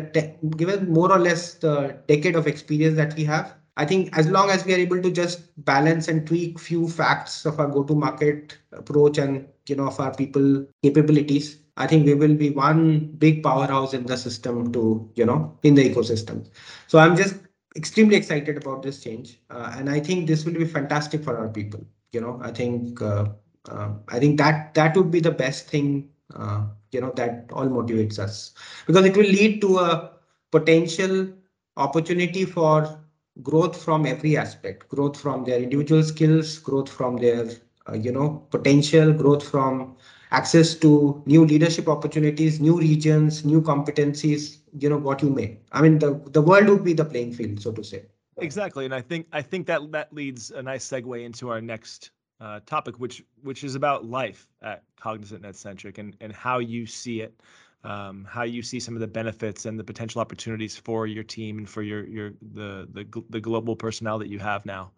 given 0.56 0.90
more 0.90 1.12
or 1.12 1.19
less 1.19 1.55
the 1.55 1.99
decade 2.08 2.37
of 2.37 2.46
experience 2.46 2.96
that 2.96 3.14
we 3.17 3.25
have, 3.25 3.55
I 3.76 3.84
think 3.84 4.17
as 4.17 4.28
long 4.28 4.50
as 4.50 4.64
we 4.64 4.73
are 4.75 4.78
able 4.78 5.02
to 5.02 5.11
just 5.11 5.43
balance 5.64 6.08
and 6.08 6.26
tweak 6.26 6.58
few 6.58 6.88
facts 6.88 7.44
of 7.44 7.61
our 7.61 7.69
go-to-market 7.69 8.56
approach 8.73 9.19
and 9.19 9.46
you 9.67 9.76
know 9.76 9.88
of 9.88 10.00
our 10.00 10.14
people 10.14 10.67
capabilities, 10.82 11.58
I 11.76 11.87
think 11.87 12.06
we 12.06 12.14
will 12.14 12.34
be 12.34 12.50
one 12.50 13.12
big 13.19 13.43
powerhouse 13.43 13.93
in 13.93 14.06
the 14.06 14.17
system 14.17 14.72
to 14.72 15.10
you 15.15 15.27
know 15.27 15.58
in 15.62 15.74
the 15.74 15.89
ecosystem. 15.89 16.48
So 16.86 16.98
I'm 16.98 17.17
just 17.17 17.36
extremely 17.77 18.17
excited 18.17 18.56
about 18.56 18.82
this 18.82 19.03
change, 19.03 19.41
uh, 19.51 19.74
and 19.77 19.91
I 19.91 20.01
think 20.01 20.27
this 20.27 20.44
will 20.46 20.55
be 20.55 20.65
fantastic 20.65 21.22
for 21.22 21.36
our 21.36 21.48
people. 21.48 21.84
You 22.12 22.22
know, 22.22 22.41
I 22.43 22.53
think 22.53 23.03
uh, 23.03 23.27
uh, 23.69 23.91
I 24.08 24.19
think 24.19 24.39
that 24.39 24.72
that 24.74 24.96
would 24.96 25.10
be 25.10 25.20
the 25.20 25.32
best 25.32 25.69
thing. 25.69 26.10
Uh, 26.34 26.67
you 26.93 27.01
know 27.01 27.12
that 27.17 27.46
all 27.53 27.67
motivates 27.67 28.19
us 28.19 28.55
because 28.86 29.05
it 29.05 29.17
will 29.17 29.27
lead 29.27 29.60
to 29.60 29.79
a 29.79 30.12
potential 30.51 31.29
opportunity 31.77 32.44
for 32.44 32.98
growth 33.43 33.81
from 33.82 34.06
every 34.06 34.36
aspect 34.36 34.88
growth 34.88 35.19
from 35.20 35.44
their 35.44 35.58
individual 35.60 36.02
skills 36.02 36.58
growth 36.58 36.88
from 36.88 37.16
their 37.16 37.46
uh, 37.88 37.94
you 37.94 38.12
know 38.12 38.46
potential 38.50 39.12
growth 39.12 39.46
from 39.48 39.96
access 40.31 40.74
to 40.74 41.22
new 41.26 41.44
leadership 41.44 41.88
opportunities 41.88 42.60
new 42.60 42.78
regions 42.78 43.44
new 43.44 43.60
competencies 43.60 44.58
you 44.78 44.88
know 44.88 44.98
what 44.98 45.22
you 45.22 45.31
may. 45.31 45.58
I 45.72 45.82
mean 45.82 45.98
the 45.98 46.14
the 46.32 46.43
world 46.43 46.69
would 46.69 46.84
be 46.84 46.93
the 46.94 47.05
playing 47.05 47.32
field 47.32 47.60
so 47.60 47.72
to 47.72 47.84
say. 47.84 48.05
Exactly 48.38 48.84
and 48.84 48.94
i 48.94 49.00
think 49.00 49.26
i 49.32 49.40
think 49.43 49.66
that 49.66 49.90
that 49.93 50.12
leads 50.12 50.50
a 50.50 50.62
nice 50.62 50.86
segue 50.86 51.24
into 51.24 51.48
our 51.48 51.60
next 51.60 52.10
uh, 52.40 52.60
topic 52.66 52.98
which 52.98 53.24
which 53.43 53.64
is 53.64 53.74
about 53.74 54.05
life 54.05 54.46
at 54.62 54.82
cognizant 55.00 55.43
netcentric 55.43 55.98
and 55.98 56.16
and 56.20 56.32
how 56.32 56.58
you 56.58 56.86
see 56.86 57.20
it 57.22 57.40
um, 57.86 58.26
how 58.28 58.43
you 58.43 58.62
see 58.62 58.81
some 58.81 58.94
of 58.94 59.00
the 59.00 59.06
benefits 59.06 59.64
and 59.64 59.78
the 59.78 59.84
potential 59.84 60.20
opportunities 60.20 60.76
for 60.76 61.06
your 61.06 61.22
team 61.22 61.58
and 61.58 61.69
for 61.69 61.82
your 61.82 62.05
your 62.06 62.32
the 62.55 62.88
the, 62.93 63.22
the 63.31 63.40
global 63.40 63.76
personnel 63.76 64.19
that 64.19 64.28
you 64.28 64.38
have 64.38 64.66
now. 64.66 64.90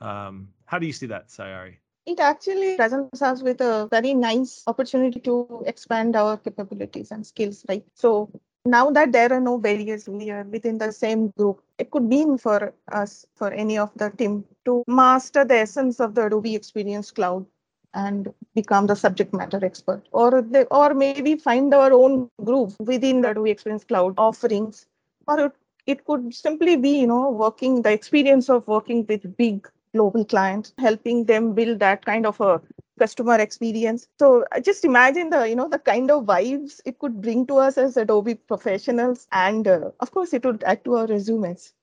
Um, 0.00 0.48
how 0.66 0.78
do 0.78 0.86
you 0.86 0.92
see 0.92 1.06
that, 1.06 1.28
Sayari? 1.28 1.76
It 2.06 2.20
actually 2.20 2.76
presents 2.76 3.22
us 3.22 3.42
with 3.42 3.62
a 3.62 3.88
very 3.90 4.12
nice 4.12 4.62
opportunity 4.66 5.20
to 5.20 5.64
expand 5.66 6.16
our 6.16 6.36
capabilities 6.36 7.10
and 7.10 7.26
skills, 7.26 7.64
right? 7.66 7.84
So 7.94 8.30
now 8.66 8.90
that 8.90 9.12
there 9.12 9.32
are 9.32 9.40
no 9.40 9.56
barriers 9.56 10.06
we 10.06 10.30
are 10.30 10.44
within 10.44 10.76
the 10.76 10.92
same 10.92 11.28
group, 11.38 11.62
it 11.78 11.90
could 11.90 12.02
mean 12.02 12.36
for 12.36 12.74
us, 12.92 13.24
for 13.34 13.52
any 13.52 13.78
of 13.78 13.90
the 13.96 14.10
team, 14.10 14.44
to 14.66 14.84
master 14.86 15.44
the 15.46 15.56
essence 15.56 15.98
of 15.98 16.14
the 16.14 16.26
Adobe 16.26 16.54
Experience 16.54 17.10
Cloud 17.10 17.46
and 17.94 18.32
become 18.54 18.86
the 18.86 18.96
subject 18.96 19.32
matter 19.32 19.64
expert 19.64 20.02
or 20.12 20.42
they, 20.42 20.64
or 20.64 20.94
maybe 20.94 21.36
find 21.36 21.72
our 21.74 21.92
own 21.92 22.28
groove 22.44 22.76
within 22.80 23.20
the 23.20 23.30
Adobe 23.30 23.50
Experience 23.50 23.84
Cloud 23.84 24.14
offerings 24.18 24.86
or 25.26 25.46
it, 25.46 25.52
it 25.86 26.04
could 26.04 26.34
simply 26.34 26.76
be 26.76 27.00
you 27.00 27.06
know 27.06 27.30
working 27.30 27.82
the 27.82 27.92
experience 27.92 28.48
of 28.48 28.66
working 28.66 29.04
with 29.08 29.36
big 29.36 29.68
global 29.94 30.24
clients 30.24 30.72
helping 30.78 31.24
them 31.24 31.54
build 31.54 31.78
that 31.78 32.04
kind 32.04 32.26
of 32.26 32.40
a 32.40 32.60
customer 32.98 33.38
experience 33.38 34.06
so 34.18 34.44
just 34.62 34.84
imagine 34.84 35.30
the 35.30 35.48
you 35.48 35.56
know 35.56 35.68
the 35.68 35.78
kind 35.78 36.10
of 36.10 36.24
vibes 36.24 36.80
it 36.84 36.98
could 36.98 37.20
bring 37.20 37.46
to 37.46 37.56
us 37.58 37.76
as 37.76 37.96
adobe 37.96 38.34
professionals 38.34 39.26
and 39.32 39.66
uh, 39.68 39.90
of 40.00 40.10
course 40.10 40.32
it 40.32 40.44
would 40.44 40.62
add 40.64 40.84
to 40.84 40.96
our 40.96 41.06
resumes 41.06 41.74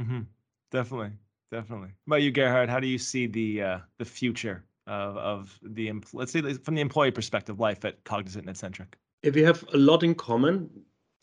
mm-hmm. 0.00 0.20
definitely 0.70 1.12
definitely. 1.54 1.90
About 2.06 2.22
you, 2.22 2.32
Gerhard? 2.32 2.68
How 2.68 2.80
do 2.80 2.86
you 2.86 2.98
see 2.98 3.26
the 3.26 3.62
uh, 3.62 3.78
the 3.98 4.04
future 4.04 4.64
of 4.86 5.16
of 5.16 5.58
the 5.62 5.92
let's 6.12 6.32
say 6.32 6.42
from 6.54 6.74
the 6.74 6.80
employee 6.80 7.10
perspective, 7.10 7.60
life 7.60 7.84
at 7.84 8.02
Cognizant 8.04 8.46
and 8.46 8.56
NetCentric? 8.56 8.94
If 9.22 9.34
we 9.34 9.42
have 9.42 9.64
a 9.72 9.78
lot 9.78 10.02
in 10.02 10.14
common, 10.14 10.70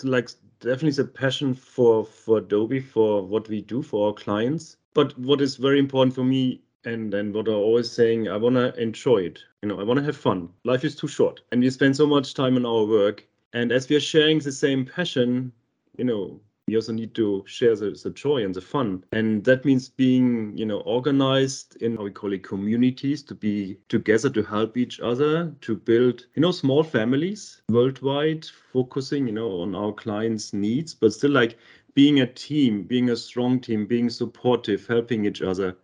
like 0.04 0.30
definitely 0.60 0.92
the 0.92 1.06
passion 1.06 1.54
for 1.54 2.06
for 2.06 2.40
Adobe 2.40 2.80
for 2.80 3.26
what 3.26 3.48
we 3.50 3.62
do 3.62 3.82
for 3.82 4.08
our 4.08 4.14
clients. 4.14 4.78
But 4.94 5.18
what 5.18 5.42
is 5.42 5.56
very 5.56 5.80
important 5.80 6.16
for 6.16 6.24
me 6.24 6.62
and 6.84 7.14
and 7.14 7.34
what 7.34 7.48
I'm 7.48 7.54
always 7.56 7.92
saying, 7.92 8.28
I 8.28 8.38
want 8.38 8.56
to 8.56 8.74
enjoy 8.82 9.18
it. 9.18 9.40
You 9.62 9.70
know, 9.70 9.80
I 9.80 9.84
want 9.84 10.00
to 10.00 10.06
have 10.06 10.18
fun. 10.18 10.50
Life 10.64 10.84
is 10.84 10.96
too 10.96 11.08
short, 11.08 11.42
and 11.52 11.62
we 11.62 11.70
spend 11.70 11.96
so 11.96 12.08
much 12.08 12.34
time 12.34 12.56
on 12.56 12.66
our 12.66 12.86
work. 12.86 13.26
And 13.54 13.72
as 13.72 13.90
we 13.90 13.96
are 13.96 14.02
sharing 14.02 14.40
the 14.40 14.52
same 14.52 14.86
passion, 14.86 15.52
you 15.98 16.06
know, 16.06 16.40
we 16.72 16.78
also 16.78 16.94
need 16.94 17.14
to 17.14 17.44
share 17.46 17.76
the, 17.76 17.92
the 18.02 18.12
joy 18.12 18.46
and 18.46 18.56
the 18.56 18.62
fun. 18.62 19.04
And 19.12 19.44
that 19.44 19.66
means 19.66 19.90
being 19.90 20.58
you 20.58 20.66
know 20.66 20.80
organized 20.82 21.76
in 21.82 21.98
how 21.98 22.04
we 22.04 22.12
call 22.12 22.32
it 22.32 22.44
communities 22.44 23.22
to 23.24 23.36
be 23.36 23.78
together 23.90 24.30
to 24.30 24.42
help 24.42 24.78
each 24.78 25.02
other 25.02 25.54
to 25.62 25.76
build 25.76 26.28
you 26.36 26.42
know 26.42 26.52
small 26.52 26.84
families 26.84 27.62
worldwide 27.68 28.46
focusing 28.72 29.28
you 29.28 29.34
know 29.34 29.62
on 29.64 29.76
our 29.76 29.92
clients 29.92 30.54
needs 30.54 30.94
but 30.94 31.12
still 31.12 31.32
like 31.32 31.58
being 31.94 32.22
a 32.22 32.28
team 32.28 32.84
being 32.84 33.10
a 33.10 33.18
strong 33.18 33.60
team 33.60 33.86
being 33.86 34.10
supportive 34.10 34.88
helping 34.88 35.26
each 35.26 35.42
other. 35.42 35.76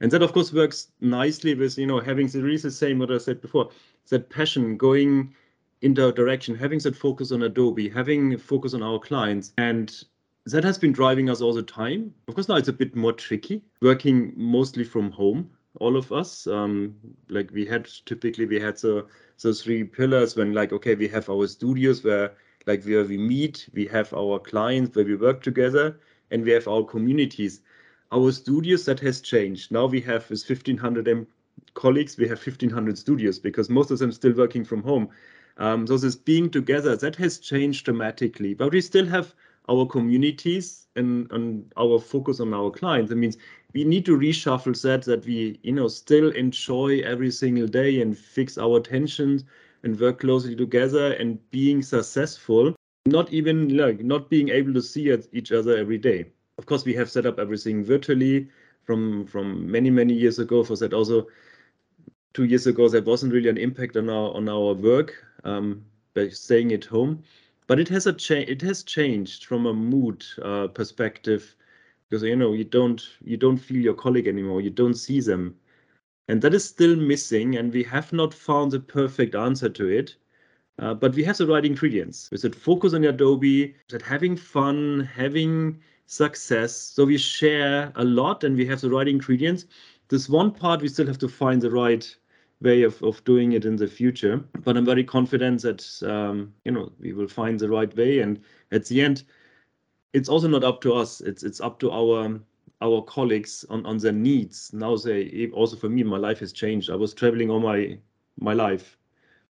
And 0.00 0.10
that 0.10 0.22
of 0.22 0.32
course 0.32 0.54
works 0.54 0.88
nicely 1.02 1.54
with 1.54 1.76
you 1.76 1.86
know 1.86 2.00
having 2.00 2.28
the 2.28 2.42
really 2.42 2.56
the 2.56 2.70
same 2.70 2.98
what 2.98 3.10
i 3.10 3.18
said 3.18 3.42
before 3.42 3.68
that 4.08 4.30
passion 4.30 4.78
going 4.78 5.34
in 5.82 5.94
the 5.94 6.12
direction 6.12 6.54
having 6.54 6.78
that 6.80 6.96
focus 6.96 7.30
on 7.32 7.42
adobe 7.42 7.88
having 7.88 8.38
focus 8.38 8.72
on 8.74 8.82
our 8.82 8.98
clients 8.98 9.52
and 9.58 10.04
that 10.46 10.64
has 10.64 10.78
been 10.78 10.92
driving 10.92 11.28
us 11.28 11.40
all 11.40 11.52
the 11.52 11.62
time. 11.62 12.14
Of 12.28 12.34
course, 12.34 12.48
now 12.48 12.56
it's 12.56 12.68
a 12.68 12.72
bit 12.72 12.96
more 12.96 13.12
tricky 13.12 13.62
working 13.82 14.32
mostly 14.36 14.84
from 14.84 15.10
home. 15.10 15.50
All 15.78 15.96
of 15.96 16.10
us, 16.10 16.46
um, 16.46 16.96
like 17.28 17.50
we 17.52 17.64
had 17.64 17.88
typically, 18.06 18.46
we 18.46 18.58
had 18.58 18.76
the 18.78 19.06
the 19.42 19.54
three 19.54 19.84
pillars 19.84 20.36
when 20.36 20.52
like 20.52 20.72
okay, 20.72 20.94
we 20.94 21.08
have 21.08 21.30
our 21.30 21.46
studios 21.46 22.02
where 22.02 22.32
like 22.66 22.84
where 22.84 23.04
we 23.04 23.18
meet, 23.18 23.68
we 23.72 23.86
have 23.86 24.12
our 24.12 24.38
clients 24.38 24.94
where 24.96 25.04
we 25.04 25.16
work 25.16 25.42
together, 25.42 26.00
and 26.30 26.44
we 26.44 26.50
have 26.50 26.66
our 26.66 26.84
communities. 26.84 27.60
Our 28.12 28.32
studios 28.32 28.84
that 28.86 28.98
has 29.00 29.20
changed. 29.20 29.70
Now 29.70 29.86
we 29.86 30.00
have 30.00 30.28
with 30.28 30.42
1500 30.48 31.26
colleagues, 31.74 32.16
we 32.16 32.28
have 32.28 32.38
1500 32.38 32.98
studios 32.98 33.38
because 33.38 33.70
most 33.70 33.90
of 33.90 33.98
them 33.98 34.10
still 34.10 34.32
working 34.32 34.64
from 34.64 34.82
home. 34.82 35.08
Um, 35.58 35.86
so 35.86 35.96
this 35.96 36.16
being 36.16 36.50
together 36.50 36.96
that 36.96 37.16
has 37.16 37.38
changed 37.38 37.84
dramatically, 37.84 38.54
but 38.54 38.72
we 38.72 38.80
still 38.80 39.06
have 39.06 39.34
our 39.70 39.86
communities 39.86 40.86
and, 40.96 41.30
and 41.30 41.72
our 41.76 41.98
focus 42.00 42.40
on 42.40 42.52
our 42.52 42.70
clients. 42.70 43.10
That 43.10 43.16
means 43.16 43.36
we 43.72 43.84
need 43.84 44.04
to 44.06 44.18
reshuffle 44.18 44.80
that 44.82 45.02
that 45.04 45.24
we 45.24 45.58
you 45.62 45.72
know 45.72 45.88
still 45.88 46.30
enjoy 46.30 47.00
every 47.00 47.30
single 47.30 47.66
day 47.66 48.00
and 48.00 48.16
fix 48.16 48.58
our 48.58 48.80
tensions 48.80 49.44
and 49.82 49.98
work 49.98 50.20
closely 50.20 50.56
together 50.56 51.12
and 51.12 51.38
being 51.50 51.82
successful. 51.82 52.74
Not 53.06 53.32
even 53.32 53.76
like 53.76 54.00
not 54.00 54.28
being 54.28 54.48
able 54.50 54.74
to 54.74 54.82
see 54.82 55.16
each 55.32 55.52
other 55.52 55.76
every 55.76 55.98
day. 55.98 56.26
Of 56.58 56.66
course, 56.66 56.84
we 56.84 56.94
have 56.94 57.10
set 57.10 57.24
up 57.24 57.38
everything 57.38 57.84
virtually 57.84 58.48
from 58.84 59.26
from 59.26 59.70
many 59.70 59.90
many 59.90 60.14
years 60.14 60.38
ago. 60.38 60.62
For 60.64 60.76
that 60.76 60.92
also 60.92 61.28
two 62.32 62.44
years 62.44 62.66
ago 62.66 62.88
there 62.88 63.02
wasn't 63.02 63.32
really 63.32 63.48
an 63.48 63.58
impact 63.58 63.96
on 63.96 64.10
our 64.10 64.34
on 64.34 64.48
our 64.48 64.74
work 64.74 65.14
um, 65.44 65.84
by 66.14 66.28
staying 66.28 66.72
at 66.72 66.84
home 66.84 67.22
but 67.70 67.80
it 67.80 67.88
has 67.88 68.08
a 68.08 68.14
cha- 68.14 68.48
it 68.56 68.62
has 68.62 68.84
changed 68.84 69.46
from 69.46 69.66
a 69.66 69.74
mood 69.74 70.26
uh, 70.42 70.68
perspective 70.68 71.56
because 72.10 72.24
you 72.24 72.36
know 72.36 72.52
you 72.52 72.64
don't 72.64 73.18
you 73.24 73.38
don't 73.38 73.58
feel 73.58 73.80
your 73.82 73.94
colleague 73.94 74.28
anymore 74.28 74.60
you 74.60 74.70
don't 74.70 74.96
see 74.96 75.20
them. 75.20 75.56
And 76.28 76.42
that 76.42 76.54
is 76.54 76.64
still 76.64 76.96
missing 76.96 77.56
and 77.56 77.72
we 77.72 77.84
have 77.84 78.12
not 78.12 78.34
found 78.34 78.72
the 78.72 78.80
perfect 78.80 79.36
answer 79.36 79.70
to 79.70 79.88
it 79.88 80.16
uh, 80.80 80.94
but 80.94 81.14
we 81.14 81.24
have 81.24 81.38
the 81.38 81.46
right 81.46 81.64
ingredients. 81.64 82.28
We 82.32 82.38
said 82.38 82.56
focus 82.56 82.94
on 82.94 83.04
adobe 83.04 83.76
that 83.90 84.02
having 84.02 84.36
fun 84.36 85.08
having 85.14 85.80
success. 86.06 86.74
So 86.74 87.04
we 87.06 87.18
share 87.18 87.92
a 87.96 88.04
lot 88.04 88.44
and 88.44 88.56
we 88.56 88.66
have 88.66 88.80
the 88.80 88.90
right 88.90 89.08
ingredients. 89.08 89.66
This 90.08 90.28
one 90.28 90.50
part 90.52 90.82
we 90.82 90.88
still 90.88 91.06
have 91.06 91.18
to 91.18 91.28
find 91.28 91.62
the 91.62 91.70
right 91.70 92.16
way 92.60 92.82
of, 92.82 93.02
of 93.02 93.22
doing 93.24 93.52
it 93.52 93.64
in 93.64 93.76
the 93.76 93.86
future. 93.86 94.44
But 94.64 94.76
I'm 94.76 94.84
very 94.84 95.04
confident 95.04 95.62
that 95.62 96.02
um, 96.02 96.52
you 96.64 96.72
know 96.72 96.92
we 96.98 97.12
will 97.12 97.28
find 97.28 97.58
the 97.58 97.68
right 97.68 97.94
way. 97.96 98.20
And 98.20 98.40
at 98.72 98.86
the 98.86 99.00
end, 99.00 99.24
it's 100.12 100.28
also 100.28 100.48
not 100.48 100.64
up 100.64 100.80
to 100.82 100.94
us. 100.94 101.20
It's 101.20 101.42
it's 101.42 101.60
up 101.60 101.78
to 101.80 101.90
our 101.90 102.40
our 102.82 103.02
colleagues 103.02 103.64
on, 103.68 103.84
on 103.86 103.98
their 103.98 104.12
needs. 104.12 104.72
Now 104.72 104.96
they 104.96 105.50
also 105.52 105.76
for 105.76 105.88
me, 105.88 106.02
my 106.02 106.18
life 106.18 106.40
has 106.40 106.52
changed. 106.52 106.90
I 106.90 106.96
was 106.96 107.14
traveling 107.14 107.50
all 107.50 107.60
my 107.60 107.98
my 108.38 108.52
life. 108.52 108.96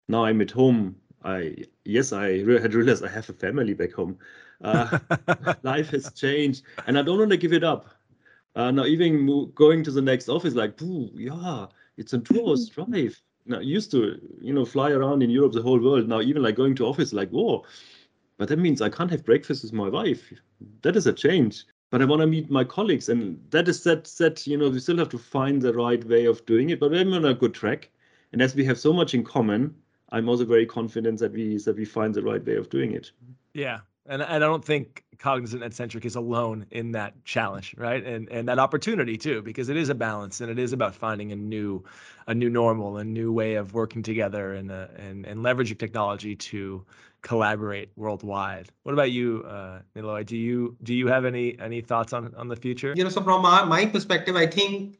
Now 0.08 0.26
I'm 0.26 0.42
at 0.42 0.52
home. 0.52 0.96
I 1.24 1.56
yes, 1.86 2.14
I 2.14 2.40
had 2.40 2.74
realized 2.74 3.04
I 3.04 3.10
have 3.10 3.30
a 3.30 3.34
family 3.34 3.74
back 3.74 3.94
home. 3.94 4.18
Uh, 4.64 5.00
life 5.64 5.90
has 5.90 6.14
changed, 6.14 6.64
and 6.86 6.98
I 6.98 7.02
don't 7.02 7.18
want 7.18 7.32
to 7.32 7.38
give 7.38 7.54
it 7.54 7.64
up. 7.64 7.90
Uh, 8.56 8.70
now 8.70 8.86
even 8.86 9.52
going 9.56 9.84
to 9.84 9.92
the 9.92 10.02
next 10.02 10.28
office, 10.28 10.54
like, 10.56 10.74
yeah, 10.82 11.68
it's 11.98 12.14
a 12.14 12.20
two 12.20 12.48
hours 12.48 12.70
mm-hmm. 12.70 12.92
drive. 12.92 13.22
Now, 13.46 13.58
I 13.58 13.62
used 13.62 13.92
to, 13.92 14.20
you 14.40 14.54
know, 14.54 14.66
fly 14.66 14.92
around 14.92 15.24
in 15.24 15.30
Europe, 15.30 15.54
the 15.54 15.62
whole 15.62 15.80
world. 15.80 16.08
Now, 16.08 16.22
even 16.22 16.44
like 16.44 16.56
going 16.56 16.76
to 16.76 16.86
office, 16.86 17.12
like, 17.12 17.30
whoa, 17.30 17.66
but 18.38 18.50
that 18.50 18.60
means 18.60 18.82
I 18.82 18.90
can't 18.90 19.12
have 19.12 19.26
breakfast 19.26 19.64
with 19.64 19.74
my 19.74 19.90
wife. 19.90 20.32
That 20.82 20.96
is 20.96 21.08
a 21.08 21.14
change. 21.14 21.66
But 21.92 22.02
I 22.02 22.06
want 22.06 22.22
to 22.22 22.28
meet 22.28 22.50
my 22.50 22.64
colleagues, 22.64 23.10
and 23.10 23.38
that 23.50 23.68
is 23.68 23.84
that. 23.84 24.06
That 24.18 24.48
you 24.48 24.58
know, 24.58 24.70
we 24.70 24.80
still 24.80 24.98
have 24.98 25.10
to 25.10 25.18
find 25.18 25.62
the 25.62 25.74
right 25.74 26.04
way 26.06 26.26
of 26.26 26.46
doing 26.46 26.70
it. 26.70 26.80
But 26.80 26.92
we're 26.92 27.02
on 27.02 27.26
a 27.26 27.34
good 27.34 27.54
track, 27.54 27.90
and 28.32 28.42
as 28.42 28.56
we 28.56 28.64
have 28.64 28.80
so 28.80 28.94
much 28.94 29.14
in 29.14 29.26
common, 29.26 29.76
I'm 30.10 30.30
also 30.30 30.46
very 30.46 30.66
confident 30.66 31.20
that 31.20 31.34
we 31.34 31.58
that 31.58 31.76
we 31.76 31.84
find 31.84 32.14
the 32.14 32.24
right 32.24 32.46
way 32.46 32.56
of 32.56 32.70
doing 32.70 32.94
it. 32.94 33.12
Yeah, 33.54 33.82
and 34.08 34.24
I 34.24 34.40
don't 34.40 34.64
think 34.64 35.04
Cognizant 35.20 35.62
NetCentric 35.62 36.06
is 36.06 36.16
alone 36.16 36.66
in 36.72 36.94
that 36.94 37.24
challenge, 37.24 37.76
right? 37.78 38.04
And 38.04 38.28
and 38.30 38.48
that 38.48 38.58
opportunity 38.58 39.18
too, 39.18 39.44
because 39.44 39.70
it 39.70 39.78
is 39.78 39.90
a 39.90 39.96
balance 39.96 40.42
and 40.42 40.50
it 40.50 40.58
is 40.58 40.74
about 40.74 40.96
finding 40.96 41.32
a 41.32 41.36
new, 41.36 41.84
a 42.26 42.34
new 42.34 42.50
normal, 42.50 42.98
a 42.98 43.04
new 43.04 43.32
way 43.32 43.56
of 43.56 43.76
working 43.76 44.02
together 44.02 44.54
and 44.56 44.72
uh, 44.72 44.88
and 44.98 45.28
and 45.28 45.42
leveraging 45.42 45.78
technology 45.78 46.36
to 46.36 46.84
collaborate 47.22 47.92
worldwide. 47.96 48.70
What 48.82 48.94
about 48.94 49.12
you, 49.12 49.44
uh, 49.48 49.82
Niloy? 49.96 50.26
Do 50.26 50.36
you 50.36 50.76
do 50.82 50.96
you 50.96 51.06
have 51.06 51.24
any 51.24 51.60
any 51.60 51.82
thoughts 51.82 52.14
on 52.14 52.34
on 52.36 52.48
the 52.48 52.56
future? 52.56 52.94
You 52.96 53.04
know, 53.04 53.12
so 53.12 53.22
from 53.22 53.46
our, 53.46 53.68
my 53.68 53.86
perspective, 53.86 54.36
I 54.36 54.48
think, 54.48 54.98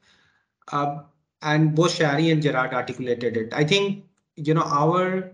uh, 0.72 1.00
and 1.42 1.74
both 1.74 1.96
Shari 1.96 2.30
and 2.30 2.44
Gerhard 2.44 2.76
articulated 2.76 3.38
it. 3.38 3.54
I 3.54 3.64
think 3.64 4.06
you 4.36 4.54
know 4.54 4.62
our 4.64 5.32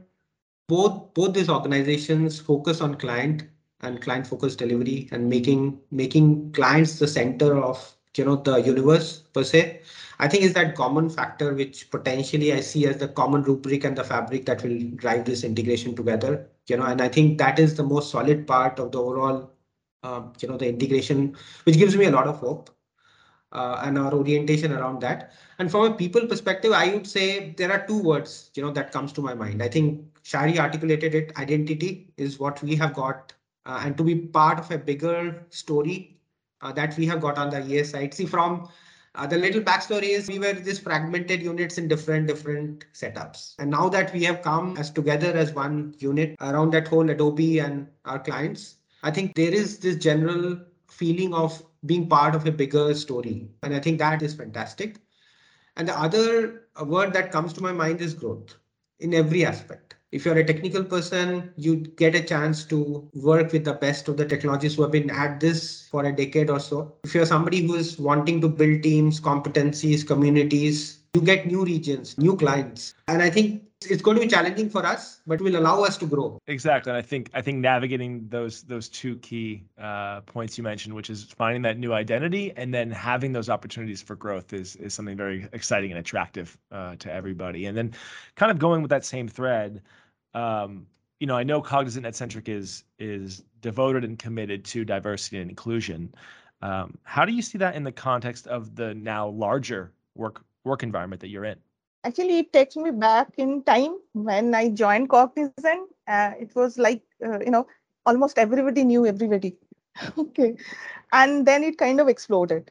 both 0.70 1.14
both 1.14 1.34
these 1.34 1.50
organizations 1.50 2.40
focus 2.40 2.80
on 2.80 2.96
client 2.96 3.44
and 3.82 4.02
client 4.02 4.28
focused 4.28 4.60
delivery 4.60 5.08
and 5.12 5.30
making 5.30 5.80
making 5.92 6.52
clients 6.54 7.00
the 7.00 7.08
center 7.08 7.58
of 7.62 7.96
you 8.16 8.26
know 8.26 8.36
the 8.36 8.58
universe 8.58 9.20
per 9.34 9.44
se. 9.44 9.82
I 10.20 10.28
think 10.28 10.44
is 10.44 10.54
that 10.54 10.76
common 10.76 11.10
factor 11.10 11.54
which 11.54 11.90
potentially 11.92 12.54
i 12.54 12.60
see 12.60 12.88
as 12.88 12.98
the 12.98 13.08
common 13.08 13.44
rubric 13.44 13.84
and 13.84 13.96
the 13.98 14.04
fabric 14.04 14.46
that 14.48 14.64
will 14.64 14.80
drive 14.96 15.26
this 15.26 15.44
integration 15.44 15.96
together 15.96 16.50
you 16.68 16.78
know 16.78 16.86
and 16.86 17.02
i 17.02 17.08
think 17.08 17.38
that 17.38 17.60
is 17.60 17.76
the 17.76 17.84
most 17.84 18.10
solid 18.12 18.48
part 18.48 18.80
of 18.80 18.92
the 18.92 19.00
overall 19.00 19.52
um, 20.04 20.34
you 20.40 20.48
know 20.48 20.58
the 20.58 20.68
integration 20.68 21.36
which 21.66 21.78
gives 21.78 21.96
me 21.96 22.06
a 22.06 22.12
lot 22.12 22.28
of 22.28 22.38
hope 22.40 22.72
uh, 23.52 23.82
and 23.84 23.98
our 23.98 24.14
orientation 24.14 24.74
around 24.74 25.02
that. 25.02 25.32
And 25.60 25.72
from 25.72 25.92
a 25.92 25.96
people 25.96 26.28
perspective 26.28 26.72
i 26.72 26.94
would 26.94 27.08
say 27.08 27.54
there 27.58 27.72
are 27.72 27.86
two 27.88 28.02
words 28.02 28.52
you 28.56 28.64
know 28.64 28.72
that 28.72 28.92
comes 28.92 29.12
to 29.14 29.22
my 29.22 29.34
mind. 29.34 29.64
I 29.64 29.68
think 29.70 30.04
shari 30.24 30.60
articulated 30.60 31.16
it 31.16 31.38
identity 31.38 32.14
is 32.18 32.40
what 32.40 32.62
we 32.62 32.76
have 32.76 32.94
got 32.94 33.34
uh, 33.68 33.82
and 33.84 33.98
to 33.98 34.04
be 34.04 34.16
part 34.16 34.60
of 34.60 34.72
a 34.72 34.78
bigger 34.78 35.46
story 35.50 36.18
uh, 36.62 36.72
that 36.72 36.98
we 36.98 37.06
have 37.06 37.22
got 37.22 37.38
on 37.38 37.50
the 37.50 37.58
ES 37.58 37.92
side. 37.92 38.14
See, 38.14 38.26
from 38.26 38.70
uh, 39.14 39.28
the 39.28 39.38
little 39.38 39.62
backstory 39.62 40.10
is 40.10 40.28
we 40.28 40.40
were 40.40 40.54
these 40.54 40.80
fragmented 40.80 41.42
units 41.42 41.78
in 41.78 41.88
different 41.88 42.28
different 42.28 42.86
setups, 42.94 43.56
and 43.60 43.70
now 43.70 43.90
that 43.90 44.14
we 44.14 44.24
have 44.24 44.42
come 44.42 44.78
as 44.78 44.90
together 44.90 45.34
as 45.34 45.54
one 45.54 45.94
unit 46.00 46.36
around 46.40 46.72
that 46.72 46.88
whole 46.88 47.10
Adobe 47.10 47.60
and 47.60 47.88
our 48.06 48.20
clients, 48.20 48.76
I 49.04 49.12
think 49.12 49.36
there 49.36 49.54
is 49.54 49.80
this 49.80 49.98
general 49.98 50.60
feeling 50.88 51.34
of 51.34 51.62
being 51.86 52.08
part 52.08 52.36
of 52.36 52.46
a 52.46 52.52
bigger 52.52 52.94
story, 52.94 53.50
and 53.64 53.76
I 53.76 53.80
think 53.80 54.00
that 54.00 54.22
is 54.22 54.34
fantastic. 54.34 54.98
And 55.76 55.88
the 55.88 56.00
other 56.00 56.64
word 56.86 57.14
that 57.14 57.32
comes 57.32 57.54
to 57.54 57.62
my 57.62 57.72
mind 57.72 58.02
is 58.02 58.14
growth 58.14 58.56
in 59.00 59.14
every 59.14 59.46
aspect 59.46 59.87
if 60.18 60.26
you're 60.26 60.38
a 60.40 60.44
technical 60.44 60.84
person, 60.84 61.54
you 61.58 61.76
get 61.76 62.16
a 62.16 62.24
chance 62.24 62.64
to 62.66 63.08
work 63.14 63.52
with 63.52 63.66
the 63.66 63.74
best 63.74 64.08
of 64.08 64.18
the 64.18 64.26
technologists 64.26 64.76
who 64.76 64.82
have 64.82 64.92
been 64.92 65.12
at 65.12 65.40
this 65.40 65.88
for 65.92 66.06
a 66.06 66.12
decade 66.12 66.50
or 66.50 66.60
so. 66.60 66.92
If 67.04 67.14
you're 67.14 67.28
somebody 67.28 67.62
who 67.68 67.76
is 67.76 68.00
wanting 68.00 68.42
to 68.42 68.50
build 68.50 68.82
teams, 68.82 69.22
competencies, 69.22 70.06
communities, 70.08 71.02
you 71.14 71.22
get 71.22 71.46
new 71.46 71.64
regions, 71.64 72.18
new 72.18 72.36
clients. 72.36 72.96
And 73.08 73.22
I 73.22 73.30
think 73.30 73.62
it's 73.86 74.02
going 74.02 74.18
to 74.18 74.22
be 74.22 74.28
challenging 74.28 74.70
for 74.70 74.84
us, 74.86 75.22
but 75.28 75.40
will 75.40 75.56
allow 75.56 75.84
us 75.84 75.98
to 75.98 76.08
grow. 76.08 76.40
Exactly. 76.48 76.90
And 76.90 76.98
I 76.98 77.02
think 77.02 77.30
I 77.34 77.42
think 77.42 77.60
navigating 77.60 78.28
those 78.30 78.64
those 78.64 78.90
two 78.90 79.18
key 79.18 79.64
uh, 79.80 80.22
points 80.22 80.58
you 80.58 80.64
mentioned, 80.64 80.96
which 80.96 81.10
is 81.12 81.24
finding 81.24 81.62
that 81.62 81.78
new 81.78 81.94
identity 81.94 82.54
and 82.58 82.74
then 82.74 82.90
having 82.90 83.34
those 83.34 83.50
opportunities 83.50 84.02
for 84.02 84.16
growth 84.16 84.52
is 84.54 84.76
is 84.78 84.94
something 84.94 85.16
very 85.16 85.48
exciting 85.54 85.92
and 85.92 86.00
attractive 86.00 86.58
uh, 86.72 86.96
to 86.98 87.14
everybody. 87.14 87.68
And 87.68 87.78
then 87.78 87.94
kind 88.36 88.52
of 88.52 88.58
going 88.58 88.82
with 88.82 88.90
that 88.90 89.06
same 89.06 89.28
thread, 89.28 89.82
um, 90.38 90.86
you 91.20 91.26
know, 91.26 91.36
I 91.36 91.44
know 91.44 91.62
Cognizant 91.62 92.06
NetCentric 92.06 92.48
is 92.48 92.84
is 93.00 93.44
devoted 93.62 94.04
and 94.04 94.20
committed 94.20 94.64
to 94.66 94.86
diversity 94.86 95.40
and 95.40 95.50
inclusion. 95.50 96.14
Um, 96.62 96.98
how 97.04 97.26
do 97.26 97.32
you 97.34 97.42
see 97.42 97.58
that 97.58 97.76
in 97.76 97.84
the 97.84 97.92
context 97.92 98.48
of 98.48 98.76
the 98.76 98.94
now 98.94 99.28
larger 99.30 99.94
work 100.16 100.44
work 100.64 100.84
environment 100.84 101.22
that 101.22 101.30
you're 101.30 101.46
in? 101.46 101.58
Actually, 102.04 102.40
it 102.40 102.54
takes 102.54 102.76
me 102.76 102.92
back 102.92 103.30
in 103.38 103.64
time 103.64 103.98
when 104.14 104.54
I 104.54 104.70
joined 104.70 105.10
Cognizant. 105.10 105.90
Uh, 106.08 106.32
it 106.40 106.56
was 106.56 106.78
like 106.78 107.02
uh, 107.26 107.40
you 107.40 107.52
know 107.52 107.66
almost 108.06 108.38
everybody 108.38 108.84
knew 108.84 109.06
everybody. 109.08 109.58
okay, 110.18 110.56
and 111.12 111.48
then 111.48 111.64
it 111.64 111.80
kind 111.80 112.00
of 112.00 112.08
exploded, 112.08 112.70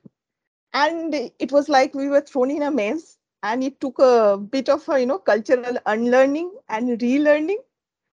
and 0.73 1.15
it 1.15 1.51
was 1.51 1.69
like 1.69 1.95
we 1.95 2.09
were 2.09 2.21
thrown 2.21 2.53
in 2.53 2.63
a 2.63 2.71
maze, 2.71 3.19
and 3.47 3.65
it 3.65 3.81
took 3.81 3.99
a 3.99 4.37
bit 4.57 4.69
of 4.75 4.89
a 4.89 5.01
you 5.01 5.07
know 5.07 5.19
cultural 5.19 5.79
unlearning 5.95 6.51
and 6.69 7.01
relearning 7.01 7.61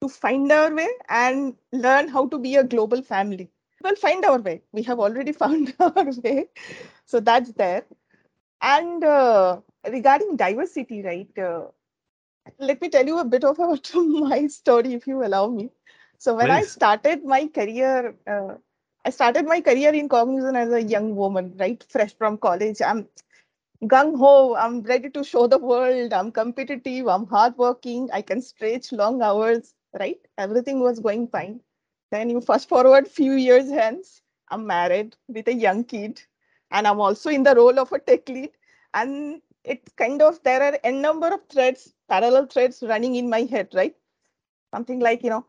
to 0.01 0.09
find 0.09 0.51
our 0.51 0.73
way 0.75 0.89
and 1.09 1.55
learn 1.71 2.07
how 2.09 2.27
to 2.27 2.39
be 2.39 2.55
a 2.55 2.63
global 2.63 3.01
family. 3.03 3.49
We'll 3.83 3.95
find 3.95 4.25
our 4.25 4.39
way. 4.39 4.61
We 4.71 4.83
have 4.83 4.99
already 4.99 5.31
found 5.43 5.73
our 5.79 6.05
way. 6.23 6.49
So 7.05 7.19
that's 7.19 7.51
there. 7.53 7.85
And 8.61 9.03
uh, 9.03 9.61
regarding 9.89 10.37
diversity, 10.37 11.01
right? 11.03 11.37
Uh, 11.37 11.67
let 12.59 12.81
me 12.81 12.89
tell 12.89 13.05
you 13.05 13.19
a 13.19 13.25
bit 13.25 13.43
about 13.43 13.91
my 13.95 14.47
story, 14.47 14.93
if 14.93 15.07
you 15.07 15.23
allow 15.23 15.47
me. 15.47 15.71
So 16.17 16.35
when 16.35 16.49
Please. 16.49 16.51
I 16.51 16.63
started 16.63 17.23
my 17.25 17.47
career, 17.47 18.15
uh, 18.27 18.55
I 19.05 19.09
started 19.09 19.45
my 19.45 19.61
career 19.61 19.93
in 19.93 20.09
Cognizant 20.09 20.57
as 20.57 20.71
a 20.71 20.81
young 20.83 21.15
woman, 21.15 21.55
right? 21.59 21.83
Fresh 21.89 22.15
from 22.17 22.37
college. 22.37 22.81
I'm 22.81 23.07
gung 23.87 24.17
ho. 24.17 24.55
I'm 24.55 24.81
ready 24.83 25.09
to 25.11 25.23
show 25.23 25.47
the 25.47 25.57
world. 25.59 26.13
I'm 26.13 26.31
competitive. 26.31 27.07
I'm 27.07 27.25
hardworking. 27.27 28.09
I 28.13 28.21
can 28.21 28.41
stretch 28.41 28.91
long 28.91 29.21
hours 29.21 29.73
right? 29.99 30.19
Everything 30.37 30.79
was 30.79 30.99
going 30.99 31.27
fine. 31.27 31.59
Then 32.11 32.29
you 32.29 32.41
fast 32.41 32.69
forward 32.69 33.07
few 33.07 33.33
years 33.33 33.69
hence, 33.69 34.21
I'm 34.49 34.65
married 34.67 35.15
with 35.27 35.47
a 35.47 35.53
young 35.53 35.83
kid, 35.83 36.21
and 36.71 36.87
I'm 36.87 36.99
also 36.99 37.29
in 37.29 37.43
the 37.43 37.55
role 37.55 37.79
of 37.79 37.91
a 37.91 37.99
tech 37.99 38.27
lead. 38.29 38.51
And 38.93 39.41
it's 39.63 39.91
kind 39.93 40.21
of 40.21 40.41
there 40.43 40.61
are 40.61 40.77
a 40.83 40.91
number 40.91 41.27
of 41.27 41.41
threads, 41.49 41.93
parallel 42.09 42.47
threads 42.47 42.83
running 42.87 43.15
in 43.15 43.29
my 43.29 43.41
head, 43.43 43.69
right? 43.73 43.95
Something 44.73 44.99
like, 44.99 45.23
you 45.23 45.29
know, 45.29 45.45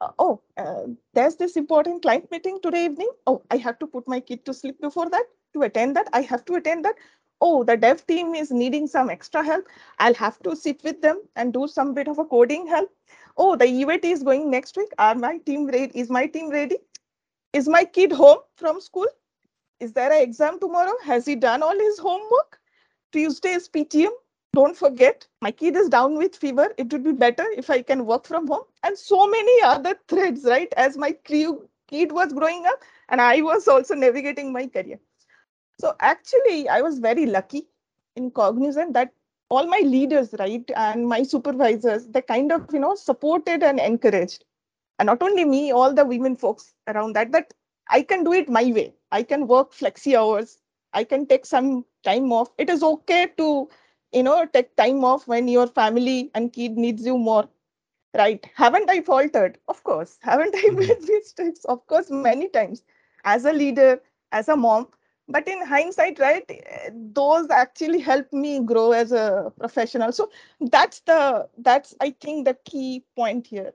uh, 0.00 0.10
oh, 0.18 0.42
uh, 0.56 0.84
there's 1.14 1.36
this 1.36 1.56
important 1.56 2.02
client 2.02 2.30
meeting 2.30 2.60
today 2.62 2.86
evening. 2.86 3.10
Oh, 3.26 3.42
I 3.50 3.56
have 3.58 3.78
to 3.80 3.86
put 3.86 4.08
my 4.08 4.20
kid 4.20 4.44
to 4.46 4.54
sleep 4.54 4.80
before 4.80 5.08
that 5.10 5.26
to 5.54 5.62
attend 5.62 5.96
that. 5.96 6.08
I 6.12 6.22
have 6.22 6.44
to 6.46 6.54
attend 6.56 6.84
that. 6.84 6.96
Oh, 7.42 7.64
the 7.64 7.76
dev 7.76 8.06
team 8.06 8.34
is 8.34 8.50
needing 8.50 8.86
some 8.86 9.10
extra 9.10 9.44
help. 9.44 9.66
I'll 9.98 10.14
have 10.14 10.38
to 10.44 10.56
sit 10.56 10.82
with 10.84 11.02
them 11.02 11.20
and 11.36 11.52
do 11.52 11.68
some 11.68 11.92
bit 11.92 12.08
of 12.08 12.18
a 12.18 12.24
coding 12.24 12.66
help 12.66 12.90
oh, 13.36 13.56
the 13.56 13.66
event 13.66 14.04
is 14.04 14.22
going 14.22 14.50
next 14.50 14.76
week. 14.76 14.90
Are 14.98 15.14
my 15.14 15.38
team 15.38 15.66
ready? 15.66 15.90
Is 15.94 16.10
my 16.10 16.26
team 16.26 16.50
ready? 16.50 16.78
Is 17.52 17.68
my 17.68 17.84
kid 17.84 18.12
home 18.12 18.38
from 18.56 18.80
school? 18.80 19.06
Is 19.80 19.92
there 19.92 20.12
an 20.12 20.22
exam 20.22 20.60
tomorrow? 20.60 20.94
Has 21.04 21.26
he 21.26 21.34
done 21.34 21.62
all 21.62 21.78
his 21.78 21.98
homework? 21.98 22.60
Tuesday 23.12 23.50
is 23.50 23.68
PTM. 23.68 24.12
Don't 24.54 24.76
forget, 24.76 25.26
my 25.40 25.50
kid 25.50 25.76
is 25.76 25.88
down 25.88 26.16
with 26.16 26.36
fever. 26.36 26.74
It 26.76 26.92
would 26.92 27.04
be 27.04 27.12
better 27.12 27.44
if 27.56 27.70
I 27.70 27.82
can 27.82 28.04
work 28.04 28.26
from 28.26 28.46
home. 28.46 28.64
And 28.82 28.96
so 28.98 29.26
many 29.26 29.62
other 29.62 29.94
threads, 30.08 30.44
right? 30.44 30.72
As 30.76 30.96
my 30.96 31.12
kid 31.12 32.12
was 32.12 32.32
growing 32.32 32.66
up, 32.66 32.82
and 33.08 33.20
I 33.20 33.40
was 33.40 33.66
also 33.66 33.94
navigating 33.94 34.52
my 34.52 34.66
career. 34.66 34.98
So 35.80 35.94
actually, 36.00 36.68
I 36.68 36.80
was 36.82 36.98
very 36.98 37.26
lucky 37.26 37.66
in 38.16 38.30
Cognizant 38.30 38.94
that 38.94 39.12
all 39.50 39.66
my 39.66 39.80
leaders, 39.84 40.34
right, 40.38 40.68
and 40.76 41.06
my 41.06 41.22
supervisors, 41.22 42.06
they 42.06 42.22
kind 42.22 42.52
of, 42.52 42.66
you 42.72 42.78
know, 42.78 42.94
supported 42.94 43.62
and 43.62 43.78
encouraged. 43.78 44.44
And 44.98 45.06
not 45.06 45.22
only 45.22 45.44
me, 45.44 45.72
all 45.72 45.92
the 45.92 46.04
women 46.04 46.36
folks 46.36 46.72
around 46.86 47.14
that, 47.14 47.32
that 47.32 47.52
I 47.90 48.02
can 48.02 48.24
do 48.24 48.32
it 48.32 48.48
my 48.48 48.64
way. 48.64 48.94
I 49.10 49.22
can 49.22 49.46
work 49.46 49.72
flexi 49.72 50.16
hours. 50.16 50.58
I 50.94 51.04
can 51.04 51.26
take 51.26 51.44
some 51.44 51.84
time 52.02 52.32
off. 52.32 52.50
It 52.58 52.70
is 52.70 52.82
okay 52.82 53.28
to, 53.36 53.68
you 54.12 54.22
know, 54.22 54.46
take 54.46 54.74
time 54.76 55.04
off 55.04 55.26
when 55.28 55.48
your 55.48 55.66
family 55.66 56.30
and 56.34 56.52
kid 56.52 56.76
needs 56.78 57.04
you 57.04 57.18
more. 57.18 57.48
Right. 58.14 58.46
Haven't 58.54 58.90
I 58.90 59.00
faltered? 59.02 59.58
Of 59.68 59.82
course. 59.84 60.18
Haven't 60.22 60.54
I 60.54 60.68
mm-hmm. 60.68 60.78
made 60.78 61.00
mistakes? 61.08 61.64
Of 61.64 61.86
course, 61.86 62.10
many 62.10 62.48
times. 62.48 62.82
As 63.24 63.44
a 63.44 63.52
leader, 63.52 64.00
as 64.32 64.48
a 64.48 64.56
mom, 64.56 64.88
but 65.32 65.48
in 65.48 65.64
hindsight 65.66 66.18
right 66.18 66.50
those 67.18 67.50
actually 67.50 68.00
helped 68.00 68.32
me 68.32 68.60
grow 68.60 68.92
as 68.92 69.12
a 69.12 69.52
professional. 69.58 70.12
So 70.12 70.30
that's 70.60 71.00
the 71.00 71.48
that's 71.58 71.94
i 72.00 72.10
think 72.20 72.46
the 72.46 72.56
key 72.64 73.04
point 73.16 73.46
here. 73.46 73.72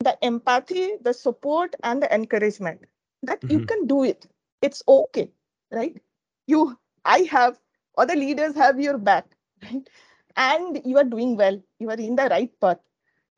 The 0.00 0.22
empathy 0.24 0.96
the 1.02 1.14
support 1.14 1.76
and 1.82 2.02
the 2.02 2.12
encouragement 2.14 2.80
that 3.22 3.40
mm-hmm. 3.40 3.58
you 3.58 3.66
can 3.66 3.86
do 3.86 4.04
it. 4.04 4.26
It's 4.62 4.82
okay 4.88 5.30
right? 5.70 6.00
You 6.46 6.78
i 7.04 7.18
have 7.30 7.58
other 7.98 8.16
leaders 8.16 8.54
have 8.54 8.80
your 8.80 8.98
back 8.98 9.26
right? 9.62 9.88
And 10.36 10.80
you 10.84 10.98
are 10.98 11.04
doing 11.04 11.36
well. 11.36 11.62
You 11.78 11.90
are 11.90 12.00
in 12.06 12.16
the 12.16 12.24
right 12.24 12.50
path. 12.60 12.78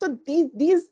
So 0.03 0.19
these 0.27 0.49
these 0.55 0.89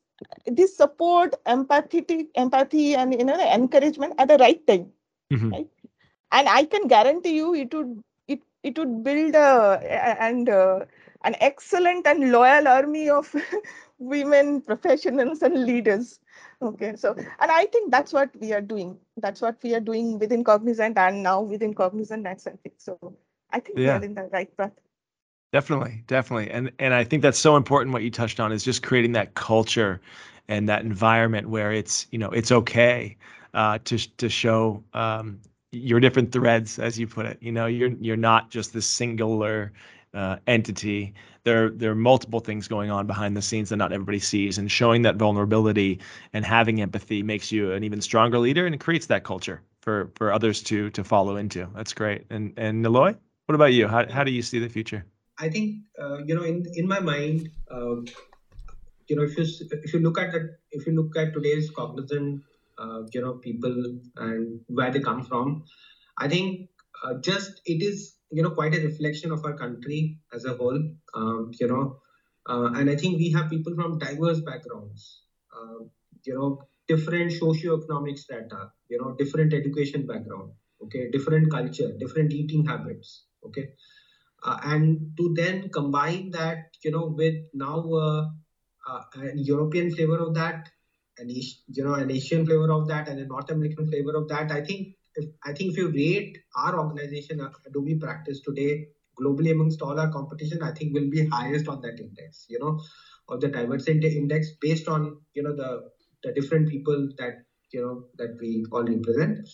this 0.46 0.76
support 0.76 1.34
empathy 1.46 2.28
empathy 2.34 2.94
and 2.94 3.14
you 3.18 3.24
know 3.24 3.37
the 3.37 3.54
encouragement 3.54 4.14
at 4.18 4.28
the 4.28 4.38
right 4.38 4.64
time 4.66 4.92
mm-hmm. 5.32 5.50
right 5.50 5.68
and 6.38 6.49
i 6.49 6.64
can 6.64 6.87
guarantee 6.88 7.35
you 7.37 7.55
it 7.55 7.73
would 7.75 7.92
it 8.35 8.40
it 8.62 8.79
would 8.79 9.03
build 9.05 9.35
a 9.35 9.49
and 10.29 10.49
uh, 10.49 10.81
an 11.25 11.37
excellent 11.40 12.07
and 12.07 12.31
loyal 12.31 12.68
army 12.68 13.09
of 13.09 13.35
women 13.99 14.61
professionals 14.61 15.42
and 15.42 15.64
leaders. 15.66 16.20
Okay 16.62 16.94
so 16.97 17.14
and 17.16 17.51
i 17.51 17.66
think 17.66 17.90
that's 17.90 18.12
what 18.12 18.31
we 18.40 18.53
are 18.53 18.61
doing. 18.61 18.97
That's 19.16 19.40
what 19.40 19.62
we 19.62 19.75
are 19.75 19.81
doing 19.81 20.18
within 20.18 20.44
cognizant 20.44 20.99
and 20.99 21.23
now 21.23 21.40
within 21.40 21.75
cognizant 21.75 22.27
and 22.27 22.38
NetCentric 22.38 22.75
so 22.79 22.99
i 23.51 23.61
think 23.61 23.79
yeah. 23.79 23.85
we 23.85 23.90
are 23.90 24.05
in 24.05 24.14
the 24.14 24.29
right 24.33 24.57
path. 24.57 24.73
Definitely 25.53 26.03
definitely. 26.07 26.51
And 26.51 26.73
and 26.79 26.94
i 26.94 27.05
think 27.05 27.23
that's 27.23 27.38
so 27.38 27.57
important 27.57 27.92
what 27.92 28.03
you 28.03 28.11
touched 28.11 28.40
on 28.40 28.53
is 28.53 28.64
just 28.64 28.83
creating 28.83 29.12
that 29.12 29.35
culture 29.35 30.01
and 30.49 30.68
that 30.68 30.83
environment 30.83 31.49
where 31.49 31.73
it's 31.73 32.07
you 32.11 32.18
know 32.18 32.31
it's 32.31 32.53
okay 32.53 33.16
uh, 33.55 33.79
to 33.85 33.99
to 34.16 34.29
show 34.29 34.83
um, 34.92 35.40
your 35.74 36.00
different 36.00 36.32
threads, 36.32 36.78
as 36.78 36.98
you 36.98 37.06
put 37.06 37.26
it. 37.26 37.38
You 37.40 37.52
know, 37.52 37.66
you're 37.66 37.90
you're 38.00 38.16
not 38.16 38.50
just 38.50 38.72
this 38.72 38.87
singular 38.87 39.72
uh, 40.14 40.37
entity. 40.46 41.14
There 41.44 41.70
there 41.70 41.90
are 41.90 41.96
multiple 41.96 42.40
things 42.40 42.68
going 42.68 42.90
on 42.90 43.06
behind 43.06 43.37
the 43.37 43.42
scenes 43.42 43.68
that 43.68 43.76
not 43.76 43.92
everybody 43.92 44.18
sees, 44.18 44.58
and 44.58 44.70
showing 44.70 45.02
that 45.02 45.16
vulnerability 45.16 46.00
and 46.32 46.44
having 46.44 46.80
empathy 46.80 47.22
makes 47.22 47.52
you 47.52 47.72
an 47.72 47.84
even 47.84 48.00
stronger 48.00 48.38
leader, 48.38 48.66
and 48.66 48.74
it 48.74 48.80
creates 48.80 49.06
that 49.06 49.24
culture 49.24 49.60
for 49.80 50.10
for 50.14 50.32
others 50.32 50.62
to 50.64 50.90
to 50.90 51.04
follow 51.04 51.37
into. 51.37 51.68
That's 51.74 51.92
great. 51.92 52.24
And 52.30 52.54
and 52.56 52.84
Niloy, 52.84 53.16
what 53.46 53.54
about 53.54 53.72
you? 53.72 53.88
How 53.88 54.10
how 54.10 54.24
do 54.24 54.30
you 54.30 54.42
see 54.42 54.58
the 54.58 54.68
future? 54.68 55.04
I 55.38 55.48
think 55.48 55.82
uh, 56.00 56.18
you 56.24 56.34
know 56.34 56.42
in 56.42 56.64
in 56.74 56.87
my 56.87 57.00
mind. 57.00 57.50
Uh, 57.70 57.96
you 59.06 59.16
know, 59.16 59.22
if 59.22 59.37
you 59.37 59.44
if 59.70 59.92
you 59.92 60.00
look 60.00 60.18
at 60.18 60.32
the 60.32 60.56
if 60.70 60.87
you 60.87 60.94
look 60.94 61.16
at 61.16 61.34
today's 61.34 61.70
cognizant 61.70 62.42
you 63.12 63.20
know 63.20 63.34
people 63.38 63.74
and 64.16 64.60
where 64.68 64.90
they 64.90 65.00
come 65.00 65.22
from. 65.22 65.64
I 66.18 66.28
think 66.28 66.70
uh, 67.04 67.14
just 67.22 67.60
it 67.66 67.82
is 67.82 68.16
you 68.30 68.42
know 68.42 68.50
quite 68.50 68.74
a 68.74 68.80
reflection 68.80 69.32
of 69.32 69.44
our 69.44 69.56
country 69.56 70.20
as 70.32 70.44
a 70.44 70.54
whole 70.54 70.80
um, 71.14 71.50
you 71.60 71.66
know 71.66 71.98
uh, 72.48 72.70
and 72.74 72.90
i 72.90 72.96
think 72.96 73.18
we 73.18 73.30
have 73.30 73.50
people 73.50 73.74
from 73.74 73.98
diverse 73.98 74.40
backgrounds 74.40 75.22
uh, 75.56 75.78
you 76.24 76.34
know 76.34 76.58
different 76.88 77.32
socio-economic 77.32 78.18
strata 78.18 78.70
you 78.88 78.98
know 78.98 79.14
different 79.18 79.52
education 79.52 80.06
background 80.06 80.52
okay 80.82 81.10
different 81.10 81.50
culture 81.50 81.90
different 81.98 82.32
eating 82.32 82.64
habits 82.64 83.26
okay 83.46 83.66
uh, 84.42 84.58
and 84.64 85.16
to 85.16 85.32
then 85.34 85.68
combine 85.70 86.30
that 86.30 86.58
you 86.84 86.90
know 86.90 87.06
with 87.06 87.34
now 87.52 87.78
uh, 88.04 88.24
uh, 88.88 89.02
a 89.16 89.32
european 89.34 89.90
flavor 89.90 90.18
of 90.26 90.34
that 90.34 90.68
an 91.18 91.29
you 91.31 91.85
know 91.85 91.94
an 91.94 92.11
Asian 92.11 92.44
flavor 92.44 92.70
of 92.72 92.88
that 92.88 93.09
and 93.09 93.20
a 93.20 93.27
North 93.27 93.50
American 93.50 93.88
flavor 93.88 94.14
of 94.16 94.29
that. 94.29 94.50
I 94.50 94.62
think 94.62 94.96
if, 95.14 95.31
I 95.44 95.53
think 95.53 95.72
if 95.72 95.79
you 95.79 95.88
rate 95.90 96.38
our 96.57 96.79
organization 96.79 97.40
uh, 97.40 97.50
Adobe 97.66 97.96
practice 97.96 98.40
today 98.40 98.88
globally 99.20 99.53
amongst 99.53 99.81
all 99.81 99.98
our 99.98 100.11
competition, 100.11 100.62
I 100.62 100.72
think 100.72 100.92
will 100.92 101.09
be 101.09 101.27
highest 101.27 101.68
on 101.68 101.81
that 101.83 102.00
index. 102.00 102.46
You 102.48 102.59
know, 102.59 102.81
of 103.29 103.40
the 103.40 103.48
diversity 103.48 104.16
index 104.16 104.50
based 104.61 104.88
on 104.88 105.16
you 105.35 105.42
know 105.42 105.55
the 105.55 105.90
the 106.22 106.33
different 106.33 106.68
people 106.68 107.09
that 107.18 107.44
you 107.72 107.81
know 107.83 108.05
that 108.18 108.37
we 108.40 108.64
all 108.72 108.85
represent. 108.85 109.48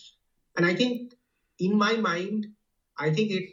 And 0.57 0.65
I 0.65 0.73
think 0.73 1.13
in 1.59 1.77
my 1.77 1.95
mind, 1.95 2.47
I 2.97 3.09
think 3.11 3.31
it 3.31 3.49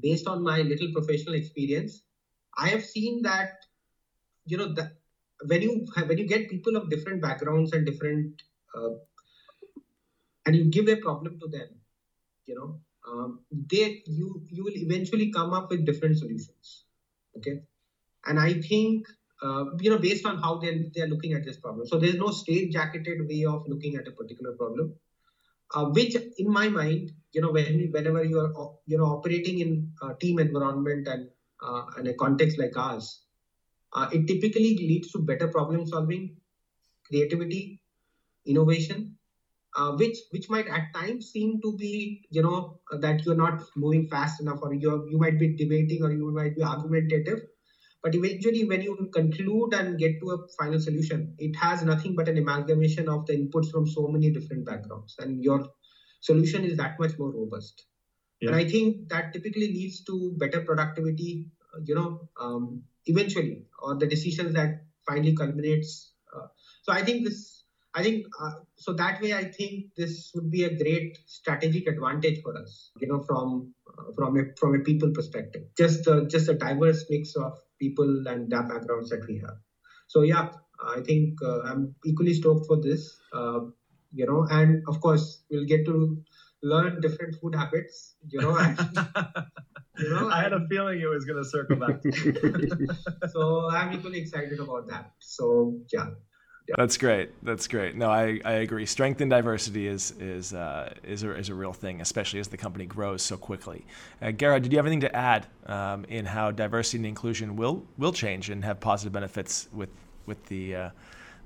based 0.00 0.26
on 0.26 0.42
my 0.42 0.60
little 0.60 0.92
professional 0.92 1.34
experience, 1.34 2.02
I 2.56 2.68
have 2.68 2.84
seen 2.84 3.22
that 3.22 3.52
you 4.46 4.56
know 4.56 4.72
that 4.74 4.92
when 5.46 5.62
you 5.62 5.86
when 6.06 6.18
you 6.18 6.26
get 6.26 6.48
people 6.48 6.76
of 6.76 6.90
different 6.90 7.22
backgrounds 7.22 7.72
and 7.72 7.86
different 7.86 8.42
uh, 8.74 8.90
and 10.46 10.56
you 10.56 10.64
give 10.66 10.88
a 10.88 10.96
problem 10.96 11.38
to 11.40 11.48
them, 11.48 11.68
you 12.46 12.54
know, 12.54 12.80
um, 13.08 13.40
they 13.70 14.02
you 14.06 14.42
you 14.48 14.64
will 14.64 14.76
eventually 14.76 15.30
come 15.30 15.52
up 15.52 15.70
with 15.70 15.84
different 15.86 16.18
solutions. 16.18 16.84
Okay, 17.36 17.60
and 18.26 18.40
I 18.40 18.54
think 18.54 19.06
uh, 19.42 19.64
you 19.80 19.90
know 19.90 19.98
based 19.98 20.26
on 20.26 20.38
how 20.38 20.58
they 20.58 20.90
they 20.94 21.02
are 21.02 21.08
looking 21.08 21.34
at 21.34 21.44
this 21.44 21.58
problem. 21.58 21.86
So 21.86 21.98
there's 21.98 22.16
no 22.16 22.30
straight 22.30 22.72
jacketed 22.72 23.28
way 23.28 23.44
of 23.44 23.62
looking 23.68 23.96
at 23.96 24.08
a 24.08 24.12
particular 24.12 24.52
problem 24.54 24.94
uh, 25.74 25.86
which 25.86 26.16
in 26.38 26.48
my 26.50 26.68
mind 26.68 27.12
you 27.32 27.40
know 27.40 27.50
when 27.50 27.88
whenever 27.92 28.24
you 28.24 28.38
are 28.40 28.52
you 28.86 28.98
know 28.98 29.06
operating 29.06 29.58
in 29.60 29.92
a 30.02 30.14
team 30.20 30.38
environment 30.38 31.06
and 31.08 31.28
uh, 31.62 31.84
in 31.98 32.06
a 32.06 32.14
context 32.14 32.58
like 32.58 32.76
ours 32.76 33.20
uh, 33.92 34.08
it 34.12 34.26
typically 34.26 34.76
leads 34.76 35.10
to 35.12 35.18
better 35.18 35.48
problem 35.48 35.86
solving 35.86 36.36
creativity 37.06 37.80
innovation 38.46 39.16
uh, 39.76 39.92
which 39.92 40.16
which 40.30 40.48
might 40.48 40.68
at 40.68 40.92
times 40.94 41.30
seem 41.30 41.60
to 41.60 41.76
be 41.76 42.26
you 42.30 42.42
know 42.42 42.80
that 43.00 43.24
you're 43.24 43.42
not 43.42 43.62
moving 43.76 44.08
fast 44.08 44.40
enough 44.40 44.58
or 44.62 44.74
you 44.74 45.06
you 45.10 45.18
might 45.18 45.38
be 45.38 45.54
debating 45.56 46.02
or 46.02 46.12
you 46.12 46.30
might 46.32 46.56
be 46.56 46.62
argumentative 46.62 47.40
but 48.02 48.14
eventually, 48.14 48.64
when 48.64 48.82
you 48.82 49.10
conclude 49.12 49.74
and 49.74 49.98
get 49.98 50.20
to 50.20 50.30
a 50.30 50.48
final 50.56 50.78
solution, 50.80 51.34
it 51.38 51.56
has 51.56 51.82
nothing 51.82 52.14
but 52.14 52.28
an 52.28 52.38
amalgamation 52.38 53.08
of 53.08 53.26
the 53.26 53.32
inputs 53.34 53.70
from 53.70 53.88
so 53.88 54.06
many 54.06 54.30
different 54.30 54.64
backgrounds, 54.64 55.16
and 55.18 55.42
your 55.42 55.68
solution 56.20 56.64
is 56.64 56.76
that 56.76 56.98
much 57.00 57.18
more 57.18 57.32
robust. 57.32 57.86
Yeah. 58.40 58.50
And 58.50 58.56
I 58.56 58.64
think 58.64 59.08
that 59.08 59.32
typically 59.32 59.68
leads 59.68 60.04
to 60.04 60.32
better 60.36 60.60
productivity, 60.60 61.50
you 61.84 61.94
know, 61.96 62.28
um, 62.40 62.84
eventually, 63.08 63.66
or 63.80 63.96
the 63.96 64.06
decisions 64.06 64.54
that 64.54 64.82
finally 65.06 65.34
culminates. 65.34 66.12
Uh, 66.34 66.46
so 66.82 66.92
I 66.92 67.02
think 67.04 67.24
this, 67.24 67.64
I 67.94 68.02
think, 68.02 68.26
uh, 68.40 68.52
so 68.76 68.92
that 68.94 69.20
way, 69.20 69.32
I 69.34 69.44
think 69.44 69.94
this 69.96 70.30
would 70.34 70.50
be 70.50 70.64
a 70.64 70.76
great 70.76 71.18
strategic 71.26 71.88
advantage 71.88 72.42
for 72.42 72.56
us, 72.56 72.90
you 73.00 73.08
know, 73.08 73.20
from 73.22 73.74
uh, 73.98 74.12
from 74.16 74.36
a 74.38 74.42
from 74.60 74.74
a 74.74 74.80
people 74.80 75.10
perspective. 75.12 75.64
Just 75.76 76.06
uh, 76.06 76.24
just 76.26 76.48
a 76.48 76.54
diverse 76.54 77.04
mix 77.10 77.34
of 77.36 77.58
people 77.80 78.28
and 78.28 78.50
their 78.50 78.62
backgrounds 78.62 79.10
that 79.10 79.26
we 79.26 79.38
have. 79.38 79.56
So 80.06 80.22
yeah, 80.22 80.50
I 80.82 81.00
think 81.00 81.42
uh, 81.42 81.60
I'm 81.62 81.94
equally 82.04 82.34
stoked 82.34 82.66
for 82.66 82.80
this. 82.80 83.18
Uh, 83.32 83.60
you 84.12 84.26
know, 84.26 84.46
and 84.50 84.82
of 84.88 85.00
course 85.00 85.42
we'll 85.50 85.66
get 85.66 85.84
to 85.86 86.22
learn 86.62 87.00
different 87.00 87.36
food 87.40 87.54
habits. 87.54 88.16
You 88.28 88.40
know, 88.40 88.56
you 89.98 90.10
know. 90.10 90.28
I 90.28 90.42
had 90.42 90.52
a 90.52 90.66
feeling 90.68 91.00
it 91.00 91.06
was 91.06 91.24
going 91.24 91.42
to 91.42 91.48
circle 91.48 91.76
back. 91.76 92.02
so 93.32 93.70
I'm 93.70 93.92
equally 93.92 94.18
excited 94.18 94.58
about 94.60 94.88
that. 94.88 95.12
So 95.18 95.78
yeah. 95.92 96.10
That's 96.76 96.98
great. 96.98 97.30
That's 97.42 97.66
great. 97.66 97.96
No, 97.96 98.10
I, 98.10 98.40
I 98.44 98.52
agree. 98.52 98.84
Strength 98.84 99.22
and 99.22 99.30
diversity 99.30 99.86
is 99.86 100.12
is 100.20 100.52
uh, 100.52 100.92
is, 101.02 101.22
a, 101.22 101.34
is 101.34 101.48
a 101.48 101.54
real 101.54 101.72
thing, 101.72 102.00
especially 102.00 102.40
as 102.40 102.48
the 102.48 102.58
company 102.58 102.84
grows 102.84 103.22
so 103.22 103.36
quickly. 103.36 103.86
Uh, 104.20 104.32
Gerhard, 104.32 104.64
did 104.64 104.72
you 104.72 104.78
have 104.78 104.84
anything 104.84 105.00
to 105.00 105.16
add 105.16 105.46
um, 105.66 106.04
in 106.06 106.26
how 106.26 106.50
diversity 106.50 106.98
and 106.98 107.06
inclusion 107.06 107.56
will 107.56 107.86
will 107.96 108.12
change 108.12 108.50
and 108.50 108.64
have 108.64 108.80
positive 108.80 109.12
benefits 109.12 109.68
with 109.72 109.88
with 110.26 110.44
the 110.46 110.76
uh, 110.76 110.90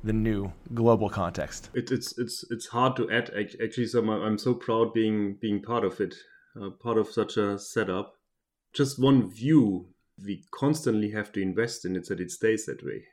the 0.03 0.13
new 0.13 0.53
global 0.75 1.09
context? 1.09 1.71
It, 1.75 1.93
it's 1.93 2.19
it's 2.19 2.45
it's 2.51 2.67
hard 2.67 2.97
to 2.97 3.09
add 3.11 3.31
actually. 3.63 3.87
So 3.87 4.01
I'm 4.11 4.39
so 4.39 4.55
proud 4.55 4.93
being 4.93 5.35
being 5.41 5.63
part 5.63 5.85
of 5.85 6.01
it, 6.01 6.17
uh, 6.61 6.71
part 6.71 6.99
of 6.99 7.09
such 7.09 7.37
a 7.37 7.59
setup. 7.59 8.15
Just 8.73 8.99
one 8.99 9.31
view 9.31 9.89
we 10.25 10.45
constantly 10.51 11.11
have 11.11 11.33
to 11.33 11.43
invest 11.43 11.85
in 11.85 11.97
it 11.97 12.07
that 12.09 12.21
it 12.21 12.31
stays 12.31 12.67
that 12.67 12.85
way 12.85 13.05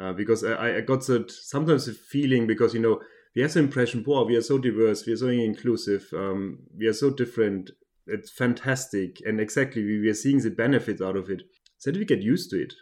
uh, 0.00 0.12
because 0.12 0.44
I, 0.44 0.76
I 0.76 0.80
got 0.80 1.06
that 1.06 1.30
sometimes 1.30 1.88
a 1.88 1.94
feeling 1.94 2.46
because 2.46 2.74
you 2.74 2.80
know 2.80 3.00
we 3.34 3.42
have 3.42 3.52
the 3.52 3.60
impression, 3.60 4.02
wow, 4.06 4.24
we 4.24 4.36
are 4.36 4.42
so 4.42 4.56
diverse, 4.56 5.04
we 5.06 5.12
are 5.12 5.18
so 5.18 5.28
inclusive, 5.28 6.08
um, 6.14 6.60
we 6.76 6.86
are 6.86 6.94
so 6.94 7.10
different. 7.10 7.70
It's 8.06 8.30
fantastic, 8.30 9.20
and 9.26 9.40
exactly 9.40 9.84
we, 9.84 10.00
we 10.00 10.08
are 10.08 10.14
seeing 10.14 10.38
the 10.38 10.50
benefits 10.50 11.02
out 11.02 11.16
of 11.16 11.28
it. 11.28 11.42
So 11.76 11.90
that 11.90 11.98
we 11.98 12.06
get 12.06 12.22
used 12.22 12.48
to 12.50 12.62
it. 12.62 12.72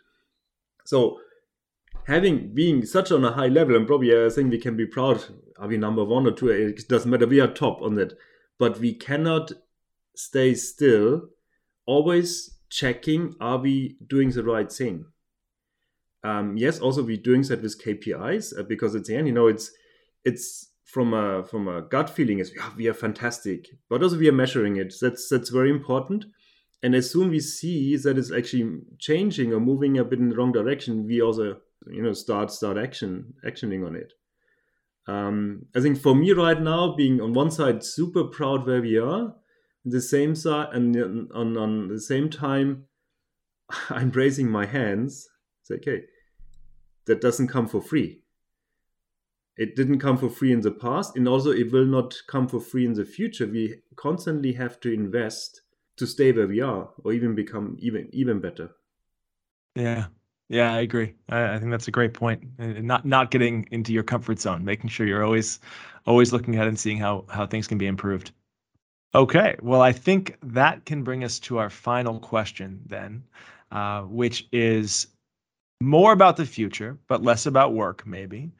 So 0.84 1.18
having 2.06 2.54
being 2.54 2.86
such 2.86 3.10
on 3.10 3.24
a 3.24 3.32
high 3.32 3.48
level, 3.48 3.74
and 3.74 3.86
probably 3.86 4.14
I 4.16 4.28
think 4.28 4.50
we 4.50 4.58
can 4.58 4.76
be 4.76 4.86
proud. 4.86 5.24
Are 5.58 5.66
we 5.66 5.76
number 5.76 6.04
one 6.04 6.26
or 6.26 6.32
two? 6.32 6.48
It 6.48 6.88
doesn't 6.88 7.10
matter. 7.10 7.26
We 7.26 7.40
are 7.40 7.48
top 7.48 7.82
on 7.82 7.96
that, 7.96 8.16
but 8.58 8.78
we 8.78 8.94
cannot 8.94 9.52
stay 10.14 10.54
still. 10.54 11.30
Always 11.86 12.58
checking: 12.70 13.34
Are 13.40 13.58
we 13.58 13.96
doing 14.06 14.30
the 14.30 14.44
right 14.44 14.70
thing? 14.70 15.06
um, 16.24 16.56
yes, 16.56 16.80
also 16.80 17.02
we're 17.02 17.18
doing 17.18 17.42
that 17.42 17.62
with 17.62 17.82
KPIs 17.84 18.58
uh, 18.58 18.62
because 18.62 18.94
at 18.96 19.04
the 19.04 19.14
end, 19.14 19.28
you 19.28 19.34
know, 19.34 19.46
it's 19.46 19.70
it's 20.24 20.70
from 20.84 21.12
a 21.12 21.44
from 21.44 21.68
a 21.68 21.82
gut 21.82 22.08
feeling 22.08 22.38
is 22.38 22.50
yeah, 22.56 22.70
we 22.76 22.88
are 22.88 22.94
fantastic, 22.94 23.68
but 23.90 24.02
also 24.02 24.18
we 24.18 24.28
are 24.28 24.32
measuring 24.32 24.76
it. 24.76 24.94
That's 25.00 25.28
that's 25.28 25.50
very 25.50 25.70
important. 25.70 26.24
And 26.82 26.94
as 26.94 27.10
soon 27.10 27.30
we 27.30 27.40
see 27.40 27.96
that 27.96 28.18
it's 28.18 28.32
actually 28.32 28.80
changing 28.98 29.52
or 29.52 29.60
moving 29.60 29.98
a 29.98 30.04
bit 30.04 30.18
in 30.18 30.30
the 30.30 30.36
wrong 30.36 30.52
direction, 30.52 31.06
we 31.06 31.20
also 31.20 31.58
you 31.86 32.02
know 32.02 32.14
start 32.14 32.50
start 32.50 32.78
action 32.78 33.34
actioning 33.46 33.86
on 33.86 33.94
it. 33.94 34.12
Um, 35.06 35.66
I 35.76 35.80
think 35.80 36.00
for 36.00 36.14
me 36.14 36.32
right 36.32 36.60
now, 36.60 36.94
being 36.96 37.20
on 37.20 37.34
one 37.34 37.50
side 37.50 37.84
super 37.84 38.24
proud 38.24 38.66
where 38.66 38.80
we 38.80 38.96
are, 38.96 39.34
the 39.84 40.00
same 40.00 40.34
side 40.34 40.68
and 40.72 41.30
on 41.32 41.56
on 41.56 41.88
the 41.88 42.00
same 42.00 42.30
time, 42.30 42.84
I'm 43.90 44.10
raising 44.10 44.48
my 44.48 44.66
hands. 44.66 45.28
It's 45.62 45.70
okay 45.70 46.04
that 47.06 47.20
doesn't 47.20 47.48
come 47.48 47.66
for 47.66 47.80
free. 47.80 48.20
It 49.56 49.76
didn't 49.76 50.00
come 50.00 50.16
for 50.16 50.28
free 50.28 50.52
in 50.52 50.62
the 50.62 50.72
past, 50.72 51.16
and 51.16 51.28
also 51.28 51.50
it 51.50 51.70
will 51.70 51.84
not 51.84 52.14
come 52.26 52.48
for 52.48 52.60
free 52.60 52.84
in 52.84 52.94
the 52.94 53.04
future. 53.04 53.46
We 53.46 53.82
constantly 53.94 54.52
have 54.54 54.80
to 54.80 54.92
invest 54.92 55.62
to 55.96 56.06
stay 56.06 56.32
where 56.32 56.48
we 56.48 56.60
are, 56.60 56.90
or 57.04 57.12
even 57.12 57.36
become 57.36 57.76
even 57.78 58.08
even 58.12 58.40
better. 58.40 58.70
Yeah, 59.76 60.06
yeah, 60.48 60.74
I 60.74 60.80
agree. 60.80 61.14
I, 61.28 61.54
I 61.54 61.58
think 61.58 61.70
that's 61.70 61.86
a 61.86 61.92
great 61.92 62.14
point. 62.14 62.42
Not 62.58 63.04
not 63.04 63.30
getting 63.30 63.68
into 63.70 63.92
your 63.92 64.02
comfort 64.02 64.40
zone, 64.40 64.64
making 64.64 64.90
sure 64.90 65.06
you're 65.06 65.24
always 65.24 65.60
always 66.04 66.32
looking 66.32 66.56
ahead 66.56 66.66
and 66.66 66.78
seeing 66.78 66.98
how 66.98 67.24
how 67.28 67.46
things 67.46 67.68
can 67.68 67.78
be 67.78 67.86
improved. 67.86 68.32
Okay, 69.14 69.56
well, 69.62 69.80
I 69.80 69.92
think 69.92 70.36
that 70.42 70.84
can 70.86 71.04
bring 71.04 71.22
us 71.22 71.38
to 71.40 71.58
our 71.58 71.70
final 71.70 72.18
question 72.18 72.80
then, 72.86 73.22
uh, 73.70 74.02
which 74.02 74.48
is 74.50 75.06
more 75.80 76.12
about 76.12 76.36
the 76.36 76.46
future, 76.46 76.98
but 77.06 77.22
less 77.22 77.46
about 77.46 77.74
work, 77.74 78.04
maybe. 78.06 78.50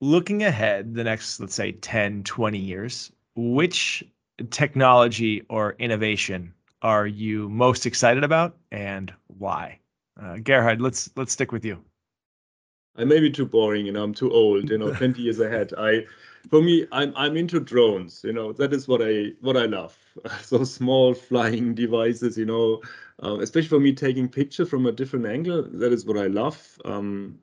Looking 0.00 0.44
ahead 0.44 0.94
the 0.94 1.02
next, 1.02 1.40
let's 1.40 1.54
say, 1.54 1.72
10, 1.72 2.22
20 2.22 2.58
years, 2.58 3.10
which 3.34 4.04
technology 4.50 5.44
or 5.50 5.74
innovation 5.78 6.54
are 6.82 7.06
you 7.06 7.48
most 7.48 7.86
excited 7.86 8.22
about 8.22 8.56
and 8.70 9.12
why? 9.26 9.80
Uh, 10.20 10.36
Gerhard, 10.38 10.80
let's 10.80 11.10
let's 11.16 11.32
stick 11.32 11.50
with 11.50 11.64
you. 11.64 11.82
I 12.96 13.04
may 13.04 13.18
be 13.20 13.30
too 13.30 13.46
boring, 13.46 13.86
you 13.86 13.92
know, 13.92 14.02
I'm 14.02 14.14
too 14.14 14.30
old, 14.32 14.70
you 14.70 14.78
know, 14.78 14.94
20 14.94 15.22
years 15.22 15.40
ahead. 15.40 15.72
I 15.76 16.06
for 16.48 16.62
me, 16.62 16.86
I'm 16.92 17.12
I'm 17.16 17.36
into 17.36 17.60
drones, 17.60 18.22
you 18.24 18.32
know, 18.32 18.52
that 18.54 18.72
is 18.72 18.88
what 18.88 19.02
I 19.02 19.32
what 19.40 19.56
I 19.56 19.66
love. 19.66 19.96
So 20.42 20.64
small 20.64 21.14
flying 21.14 21.74
devices, 21.74 22.36
you 22.36 22.46
know, 22.46 22.82
um, 23.20 23.40
especially 23.40 23.68
for 23.68 23.80
me 23.80 23.92
taking 23.92 24.28
pictures 24.28 24.68
from 24.68 24.86
a 24.86 24.92
different 24.92 25.26
angle. 25.26 25.62
That 25.62 25.92
is 25.92 26.04
what 26.04 26.18
I 26.18 26.26
love. 26.26 26.78
Um, 26.84 27.38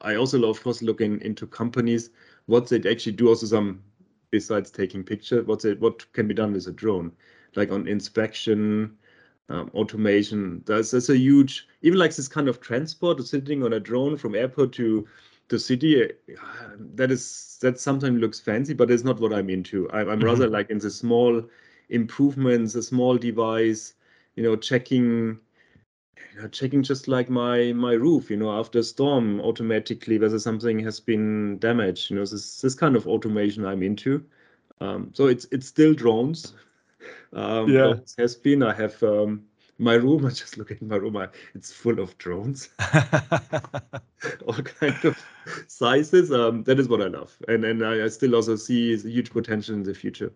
I 0.00 0.14
also 0.16 0.38
love, 0.38 0.56
of 0.56 0.62
course, 0.62 0.82
looking 0.82 1.20
into 1.20 1.46
companies, 1.46 2.10
what 2.46 2.68
they 2.68 2.78
actually 2.88 3.12
do. 3.12 3.28
Also, 3.28 3.46
some 3.46 3.82
besides 4.30 4.70
taking 4.70 5.02
pictures, 5.04 5.46
what's 5.46 5.64
it, 5.64 5.80
what 5.80 6.10
can 6.12 6.26
be 6.28 6.34
done 6.34 6.52
with 6.52 6.66
a 6.66 6.72
drone, 6.72 7.12
like 7.54 7.70
on 7.70 7.86
inspection, 7.88 8.96
um, 9.48 9.70
automation. 9.74 10.62
That's 10.66 10.90
that's 10.90 11.08
a 11.08 11.16
huge, 11.16 11.66
even 11.82 11.98
like 11.98 12.14
this 12.14 12.28
kind 12.28 12.48
of 12.48 12.60
transport, 12.60 13.24
sitting 13.26 13.62
on 13.62 13.72
a 13.72 13.80
drone 13.80 14.16
from 14.16 14.34
airport 14.34 14.72
to 14.74 15.06
to 15.48 15.58
city. 15.58 16.04
Uh, 16.04 16.08
that 16.94 17.10
is 17.10 17.58
that 17.62 17.80
sometimes 17.80 18.20
looks 18.20 18.40
fancy, 18.40 18.74
but 18.74 18.90
it's 18.90 19.04
not 19.04 19.20
what 19.20 19.32
I'm 19.32 19.50
into. 19.50 19.88
I, 19.90 20.00
am 20.00 20.06
mm-hmm. 20.06 20.24
rather 20.24 20.48
like 20.48 20.70
in 20.70 20.78
the 20.78 20.90
small 20.90 21.42
improvements, 21.88 22.74
a 22.74 22.82
small 22.82 23.16
device 23.16 23.94
you 24.36 24.42
know 24.42 24.54
checking 24.54 25.38
you 26.34 26.42
know, 26.42 26.48
checking 26.48 26.82
just 26.82 27.08
like 27.08 27.28
my 27.28 27.72
my 27.72 27.94
roof 27.94 28.30
you 28.30 28.36
know 28.36 28.52
after 28.52 28.78
a 28.78 28.82
storm 28.82 29.40
automatically 29.40 30.18
whether 30.18 30.38
something 30.38 30.78
has 30.78 31.00
been 31.00 31.58
damaged 31.58 32.10
you 32.10 32.16
know 32.16 32.24
this 32.24 32.60
this 32.60 32.74
kind 32.74 32.94
of 32.94 33.08
automation 33.08 33.64
i'm 33.64 33.82
into 33.82 34.24
um, 34.80 35.10
so 35.14 35.26
it's 35.26 35.46
it's 35.50 35.66
still 35.66 35.94
drones 35.94 36.52
um, 37.32 37.68
yeah 37.68 37.92
it 37.92 38.14
has 38.18 38.36
been 38.36 38.62
i 38.62 38.72
have 38.72 39.02
um, 39.02 39.42
my 39.78 39.94
room 39.94 40.24
i 40.26 40.30
just 40.30 40.56
look 40.58 40.70
at 40.70 40.82
my 40.82 40.96
room 40.96 41.16
I, 41.16 41.28
it's 41.54 41.72
full 41.72 42.00
of 42.00 42.16
drones 42.18 42.70
all 44.46 44.54
kind 44.62 45.04
of 45.04 45.18
sizes 45.68 46.32
um, 46.32 46.62
that 46.64 46.78
is 46.78 46.88
what 46.88 47.02
i 47.02 47.06
love 47.06 47.36
and 47.48 47.64
and 47.64 47.84
I, 47.84 48.04
I 48.04 48.08
still 48.08 48.34
also 48.34 48.56
see 48.56 48.94
a 48.94 48.96
huge 48.96 49.30
potential 49.30 49.74
in 49.74 49.82
the 49.82 49.94
future 49.94 50.32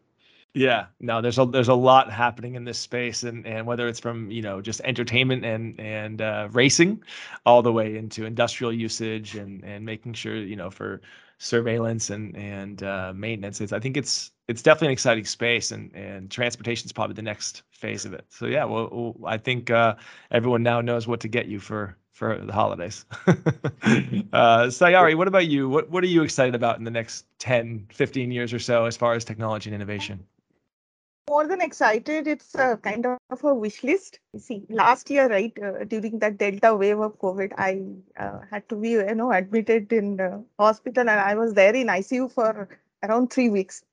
Yeah, 0.53 0.87
no, 0.99 1.21
there's 1.21 1.39
a 1.39 1.47
there's 1.47 1.69
a 1.69 1.75
lot 1.75 2.11
happening 2.13 2.57
in 2.57 2.65
this 2.65 2.79
space, 2.79 3.23
and 3.23 3.47
and 3.47 3.67
whether 3.67 3.87
it's 3.87 4.01
from 4.01 4.31
you 4.33 4.43
know 4.43 4.61
just 4.61 4.81
entertainment 4.81 5.45
and 5.45 5.79
and 5.79 6.21
uh, 6.21 6.49
racing, 6.51 7.05
all 7.47 7.63
the 7.63 7.73
way 7.73 7.97
into 7.97 8.25
industrial 8.25 8.73
usage 8.73 9.37
and 9.37 9.63
and 9.65 9.85
making 9.87 10.15
sure 10.15 10.35
you 10.37 10.57
know 10.57 10.69
for 10.71 11.03
surveillance 11.39 12.11
and 12.11 12.37
and 12.37 12.83
uh, 12.83 13.13
maintenance. 13.15 13.61
It's, 13.61 13.73
I 13.73 13.79
think 13.79 13.97
it's 13.97 14.33
it's 14.51 14.63
definitely 14.63 14.89
an 14.89 14.93
exciting 14.93 15.25
space, 15.25 15.71
and 15.71 15.95
and 15.95 16.31
transportation 16.31 16.87
is 16.87 16.93
probably 16.93 17.15
the 17.15 17.23
next 17.23 17.63
phase 17.71 18.05
of 18.05 18.13
it. 18.13 18.25
So 18.29 18.47
yeah, 18.47 18.65
well, 18.65 18.89
well 18.93 19.15
I 19.27 19.39
think 19.39 19.71
uh, 19.71 19.95
everyone 20.31 20.63
now 20.63 20.81
knows 20.81 21.07
what 21.07 21.21
to 21.21 21.29
get 21.29 21.47
you 21.47 21.61
for 21.61 21.97
for 22.13 22.37
the 22.37 22.53
holidays. 22.53 23.07
uh, 23.27 24.67
Sayari, 24.69 25.17
what 25.17 25.29
about 25.29 25.47
you? 25.47 25.69
What 25.69 25.91
what 25.91 26.05
are 26.05 26.09
you 26.09 26.23
excited 26.23 26.55
about 26.55 26.79
in 26.79 26.85
the 26.85 26.91
next 26.91 27.27
10, 27.39 27.87
15 27.93 28.31
years 28.31 28.53
or 28.53 28.59
so 28.59 28.85
as 28.85 28.97
far 28.97 29.15
as 29.15 29.25
technology 29.25 29.71
and 29.71 29.75
innovation? 29.75 30.27
more 31.31 31.47
than 31.47 31.61
excited. 31.61 32.27
It's 32.27 32.55
a 32.57 32.77
kind 32.77 33.07
of 33.07 33.45
a 33.45 33.55
wish 33.55 33.85
list. 33.85 34.19
You 34.33 34.41
see, 34.41 34.63
last 34.69 35.11
year, 35.11 35.29
right, 35.29 35.57
uh, 35.63 35.85
during 35.85 36.19
that 36.19 36.39
Delta 36.39 36.75
wave 36.75 36.99
of 36.99 37.19
COVID, 37.21 37.53
I 37.57 37.83
uh, 38.21 38.41
had 38.51 38.69
to 38.71 38.75
be, 38.75 38.91
you 38.91 39.15
know, 39.15 39.31
admitted 39.33 39.93
in 39.93 40.17
the 40.17 40.45
hospital 40.59 41.09
and 41.09 41.11
I 41.11 41.37
was 41.37 41.55
there 41.55 41.75
in 41.75 41.87
ICU 41.87 42.33
for 42.33 42.69
around 43.05 43.33
three 43.33 43.49
weeks. 43.49 43.85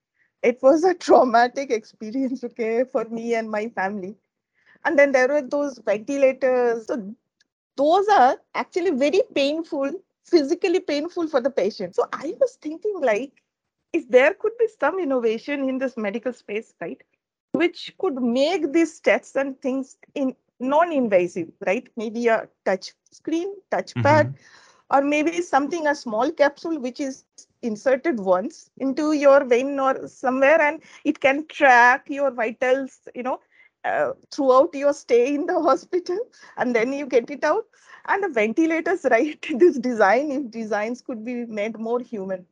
It 0.43 0.59
was 0.61 0.83
a 0.83 0.93
traumatic 0.93 1.71
experience, 1.71 2.43
okay, 2.43 2.83
for 2.83 3.05
me 3.05 3.33
and 3.35 3.49
my 3.49 3.69
family. 3.69 4.15
And 4.85 4.97
then 4.97 5.11
there 5.11 5.27
were 5.27 5.41
those 5.41 5.79
ventilators. 5.79 6.87
So 6.87 7.13
those 7.75 8.07
are 8.09 8.37
actually 8.55 8.91
very 8.91 9.21
painful, 9.35 9.91
physically 10.25 10.79
painful 10.79 11.27
for 11.27 11.41
the 11.41 11.49
patient. 11.49 11.95
So 11.95 12.05
I 12.13 12.35
was 12.39 12.57
thinking 12.61 13.01
like, 13.01 13.31
if 13.93 14.07
there 14.09 14.33
could 14.33 14.51
be 14.59 14.67
some 14.79 14.99
innovation 14.99 15.67
in 15.67 15.77
this 15.77 15.97
medical 15.97 16.33
space, 16.33 16.73
right? 16.79 17.01
which 17.57 17.93
could 17.97 18.21
make 18.21 18.71
these 18.73 18.99
tests 18.99 19.35
and 19.35 19.59
things 19.61 19.97
in 20.15 20.35
non-invasive, 20.59 21.49
right? 21.65 21.87
Maybe 21.95 22.27
a 22.27 22.47
touch 22.65 22.93
screen, 23.11 23.53
touchpad, 23.71 24.33
mm-hmm. 24.33 24.95
or 24.95 25.01
maybe 25.01 25.41
something, 25.41 25.87
a 25.87 25.95
small 25.95 26.31
capsule 26.31 26.79
which 26.79 26.99
is 26.99 27.25
inserted 27.61 28.19
once 28.19 28.69
into 28.77 29.13
your 29.13 29.43
vein 29.45 29.79
or 29.79 30.07
somewhere 30.07 30.61
and 30.61 30.81
it 31.03 31.19
can 31.19 31.45
track 31.47 32.09
your 32.09 32.31
vitals, 32.31 32.99
you 33.15 33.23
know, 33.23 33.39
uh, 33.85 34.11
throughout 34.31 34.73
your 34.73 34.93
stay 34.93 35.33
in 35.33 35.45
the 35.45 35.61
hospital 35.69 36.17
and 36.57 36.75
then 36.75 36.93
you 36.93 37.05
get 37.05 37.29
it 37.29 37.43
out. 37.43 37.65
And 38.09 38.23
the 38.23 38.29
ventilators, 38.29 39.05
right? 39.11 39.45
this 39.55 39.77
design, 39.77 40.31
if 40.31 40.51
designs 40.51 41.01
could 41.01 41.25
be 41.25 41.45
made 41.45 41.77
more 41.77 41.99
human. 41.99 42.45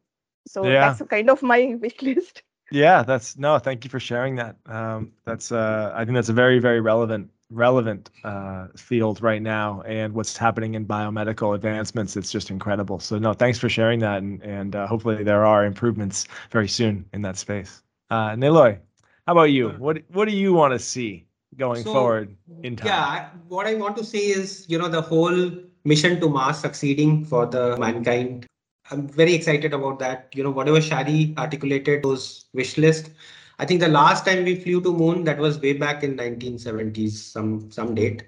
So 0.47 0.65
yeah. 0.65 0.93
that's 0.93 1.01
kind 1.09 1.29
of 1.29 1.41
my 1.41 1.75
wish 1.81 2.01
list. 2.01 2.43
Yeah, 2.71 3.03
that's 3.03 3.37
no. 3.37 3.59
Thank 3.59 3.83
you 3.83 3.89
for 3.89 3.99
sharing 3.99 4.35
that. 4.37 4.57
Um, 4.65 5.11
that's 5.23 5.51
uh, 5.51 5.91
I 5.95 6.03
think 6.03 6.15
that's 6.15 6.29
a 6.29 6.33
very 6.33 6.57
very 6.59 6.81
relevant 6.81 7.29
relevant 7.49 8.09
uh, 8.23 8.67
field 8.75 9.21
right 9.21 9.41
now, 9.41 9.81
and 9.81 10.13
what's 10.13 10.35
happening 10.35 10.75
in 10.75 10.85
biomedical 10.85 11.55
advancements. 11.55 12.17
It's 12.17 12.31
just 12.31 12.49
incredible. 12.49 12.99
So 12.99 13.17
no, 13.19 13.33
thanks 13.33 13.59
for 13.59 13.69
sharing 13.69 13.99
that, 13.99 14.19
and 14.19 14.41
and 14.43 14.75
uh, 14.75 14.87
hopefully 14.87 15.23
there 15.23 15.45
are 15.45 15.65
improvements 15.65 16.25
very 16.51 16.67
soon 16.67 17.05
in 17.13 17.21
that 17.23 17.37
space. 17.37 17.83
Uh, 18.09 18.31
Niloy, 18.31 18.79
how 19.27 19.33
about 19.33 19.51
you? 19.51 19.69
What 19.69 20.03
what 20.11 20.27
do 20.27 20.35
you 20.35 20.53
want 20.53 20.73
to 20.73 20.79
see 20.79 21.25
going 21.57 21.83
so, 21.83 21.93
forward 21.93 22.35
in 22.63 22.75
time? 22.75 22.87
Yeah, 22.87 23.29
what 23.47 23.67
I 23.67 23.75
want 23.75 23.95
to 23.97 24.03
say 24.03 24.19
is 24.19 24.65
you 24.67 24.77
know 24.77 24.87
the 24.87 25.01
whole 25.01 25.51
mission 25.83 26.19
to 26.19 26.29
Mars 26.29 26.57
succeeding 26.57 27.25
for 27.25 27.45
the 27.45 27.77
mankind 27.77 28.47
I'm 28.91 29.07
very 29.07 29.33
excited 29.33 29.73
about 29.73 29.99
that. 29.99 30.29
You 30.33 30.43
know, 30.43 30.51
whatever 30.51 30.79
Shari 30.79 31.33
articulated 31.37 32.03
those 32.03 32.45
wish 32.53 32.77
list. 32.77 33.09
I 33.59 33.65
think 33.65 33.79
the 33.79 33.87
last 33.87 34.25
time 34.25 34.43
we 34.43 34.55
flew 34.55 34.81
to 34.81 34.91
moon 34.93 35.23
that 35.25 35.37
was 35.37 35.59
way 35.59 35.73
back 35.73 36.03
in 36.03 36.15
1970s, 36.15 37.31
some 37.31 37.71
some 37.71 37.95
date, 37.95 38.23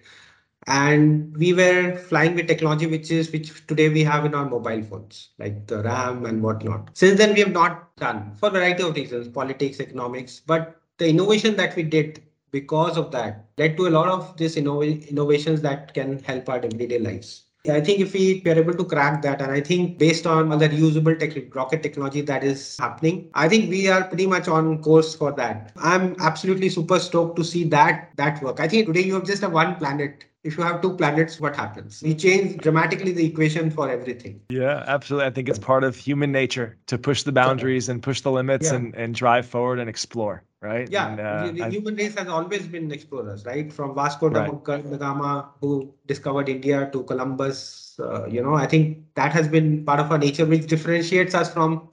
and 0.67 1.35
we 1.37 1.53
were 1.53 1.95
flying 1.97 2.35
with 2.35 2.47
technology 2.47 2.87
which 2.87 3.11
is 3.11 3.31
which 3.31 3.65
today 3.67 3.89
we 3.89 4.03
have 4.03 4.25
in 4.25 4.35
our 4.35 4.49
mobile 4.49 4.83
phones, 4.83 5.29
like 5.39 5.67
the 5.67 5.83
RAM 5.83 6.25
and 6.25 6.43
whatnot. 6.43 6.91
Since 6.97 7.17
then 7.17 7.33
we 7.33 7.39
have 7.41 7.51
not 7.51 7.95
done 7.97 8.35
for 8.35 8.49
a 8.49 8.51
variety 8.51 8.83
of 8.83 8.95
reasons, 8.95 9.27
politics, 9.27 9.79
economics, 9.79 10.41
but 10.45 10.81
the 10.97 11.09
innovation 11.09 11.55
that 11.57 11.75
we 11.75 11.83
did 11.83 12.23
because 12.51 12.97
of 12.97 13.11
that 13.11 13.49
led 13.57 13.77
to 13.77 13.87
a 13.87 13.89
lot 13.91 14.07
of 14.09 14.37
these 14.37 14.55
innov- 14.55 15.07
innovations 15.09 15.61
that 15.61 15.93
can 15.93 16.19
help 16.23 16.49
our 16.49 16.57
everyday 16.57 16.99
lives. 16.99 17.46
I 17.65 17.81
think 17.81 17.99
if 17.99 18.13
we 18.13 18.41
are 18.45 18.57
able 18.57 18.73
to 18.75 18.85
crack 18.85 19.21
that, 19.23 19.41
and 19.41 19.51
I 19.51 19.59
think 19.59 19.97
based 19.97 20.25
on 20.25 20.49
the 20.49 20.69
reusable 20.69 21.19
tech, 21.19 21.53
rocket 21.53 21.83
technology 21.83 22.21
that 22.21 22.43
is 22.43 22.77
happening, 22.77 23.29
I 23.33 23.49
think 23.49 23.69
we 23.69 23.89
are 23.89 24.05
pretty 24.05 24.25
much 24.25 24.47
on 24.47 24.81
course 24.81 25.15
for 25.15 25.33
that. 25.33 25.73
I'm 25.75 26.15
absolutely 26.19 26.69
super 26.69 26.97
stoked 26.99 27.35
to 27.37 27.43
see 27.43 27.65
that 27.65 28.11
that 28.15 28.41
work. 28.41 28.61
I 28.61 28.69
think 28.69 28.87
today 28.87 29.01
you 29.01 29.15
have 29.15 29.25
just 29.25 29.43
a 29.43 29.49
one 29.49 29.75
planet 29.75 30.23
if 30.47 30.57
you 30.57 30.63
have 30.63 30.81
two 30.81 30.95
planets, 30.95 31.41
what 31.41 31.57
happens? 31.57 32.01
We 32.01 32.15
change 32.15 32.57
dramatically 32.61 33.11
the 33.11 33.25
equation 33.25 33.69
for 33.69 33.89
everything. 33.89 34.39
Yeah, 34.49 34.85
absolutely. 34.87 35.27
I 35.27 35.31
think 35.31 35.49
it's 35.49 35.59
part 35.59 35.83
of 35.83 35.97
human 35.97 36.31
nature 36.31 36.77
to 36.87 36.97
push 36.97 37.23
the 37.23 37.33
boundaries 37.33 37.89
and 37.89 38.01
push 38.01 38.21
the 38.21 38.31
limits 38.31 38.67
yeah. 38.67 38.75
and, 38.75 38.95
and 38.95 39.13
drive 39.13 39.45
forward 39.45 39.79
and 39.79 39.89
explore, 39.89 40.43
right? 40.61 40.89
Yeah, 40.89 41.09
and, 41.09 41.19
uh, 41.19 41.65
the, 41.65 41.69
human 41.69 41.97
race 41.97 42.15
has 42.15 42.29
always 42.29 42.65
been 42.65 42.89
explorers, 42.93 43.45
right? 43.45 43.73
From 43.73 43.93
Vasco 43.93 44.29
da 44.29 44.45
right. 44.45 44.99
Gama, 44.99 45.49
who 45.59 45.93
discovered 46.05 46.47
India, 46.47 46.89
to 46.93 47.03
Columbus. 47.03 47.99
Uh, 47.99 48.25
you 48.27 48.41
know, 48.41 48.55
I 48.55 48.67
think 48.67 49.03
that 49.15 49.33
has 49.33 49.49
been 49.49 49.83
part 49.83 49.99
of 49.99 50.09
our 50.09 50.17
nature, 50.17 50.45
which 50.45 50.65
differentiates 50.67 51.35
us 51.35 51.51
from 51.51 51.89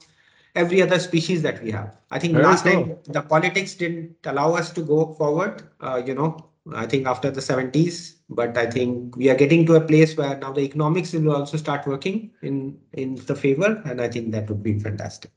every 0.55 0.81
other 0.81 0.99
species 0.99 1.41
that 1.41 1.61
we 1.61 1.71
have. 1.71 1.97
I 2.09 2.19
think 2.19 2.33
Very 2.33 2.45
last 2.45 2.63
cool. 2.63 2.71
time 2.71 2.97
the 3.03 3.21
politics 3.21 3.73
didn't 3.73 4.15
allow 4.23 4.53
us 4.53 4.71
to 4.71 4.81
go 4.81 5.13
forward. 5.15 5.63
Uh, 5.81 6.01
you 6.05 6.15
know, 6.15 6.51
I 6.73 6.85
think 6.85 7.05
after 7.05 7.29
the 7.29 7.41
70s, 7.41 8.14
but 8.29 8.57
I 8.57 8.69
think 8.69 9.15
we 9.15 9.29
are 9.29 9.35
getting 9.35 9.65
to 9.67 9.75
a 9.75 9.81
place 9.81 10.17
where 10.17 10.37
now 10.37 10.51
the 10.51 10.61
economics 10.61 11.13
will 11.13 11.35
also 11.35 11.57
start 11.57 11.85
working 11.85 12.31
in 12.41 12.77
in 12.93 13.15
the 13.15 13.35
favor, 13.35 13.81
and 13.85 14.01
I 14.01 14.07
think 14.07 14.31
that 14.31 14.49
would 14.49 14.63
be 14.63 14.79
fantastic. 14.79 15.31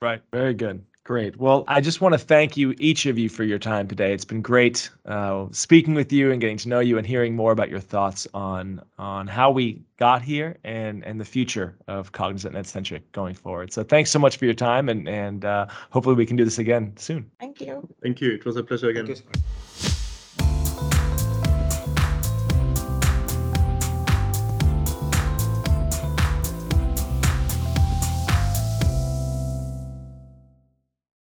Right. 0.00 0.22
Very 0.32 0.54
good. 0.54 0.84
Great. 1.04 1.38
Well, 1.38 1.64
I 1.66 1.80
just 1.80 2.00
want 2.00 2.12
to 2.12 2.18
thank 2.18 2.56
you, 2.56 2.74
each 2.78 3.06
of 3.06 3.18
you, 3.18 3.28
for 3.28 3.42
your 3.42 3.58
time 3.58 3.88
today. 3.88 4.12
It's 4.12 4.24
been 4.24 4.42
great 4.42 4.90
uh, 5.06 5.46
speaking 5.50 5.94
with 5.94 6.12
you 6.12 6.30
and 6.30 6.40
getting 6.40 6.58
to 6.58 6.68
know 6.68 6.78
you 6.78 6.98
and 6.98 7.06
hearing 7.06 7.34
more 7.34 7.52
about 7.52 7.68
your 7.68 7.80
thoughts 7.80 8.28
on 8.32 8.80
on 8.98 9.26
how 9.26 9.50
we 9.50 9.82
got 9.96 10.22
here 10.22 10.56
and 10.62 11.04
and 11.04 11.18
the 11.18 11.24
future 11.24 11.76
of 11.88 12.12
Cognizant 12.12 12.54
NetCentric 12.54 13.02
going 13.12 13.34
forward. 13.34 13.72
So 13.72 13.82
thanks 13.82 14.10
so 14.10 14.18
much 14.18 14.36
for 14.36 14.44
your 14.44 14.54
time, 14.54 14.88
and 14.88 15.08
and 15.08 15.44
uh, 15.44 15.66
hopefully 15.90 16.14
we 16.14 16.26
can 16.26 16.36
do 16.36 16.44
this 16.44 16.58
again 16.58 16.92
soon. 16.96 17.30
Thank 17.40 17.60
you. 17.60 17.88
Thank 18.02 18.20
you. 18.20 18.32
It 18.32 18.44
was 18.44 18.56
a 18.56 18.62
pleasure 18.62 18.90
again. 18.90 19.12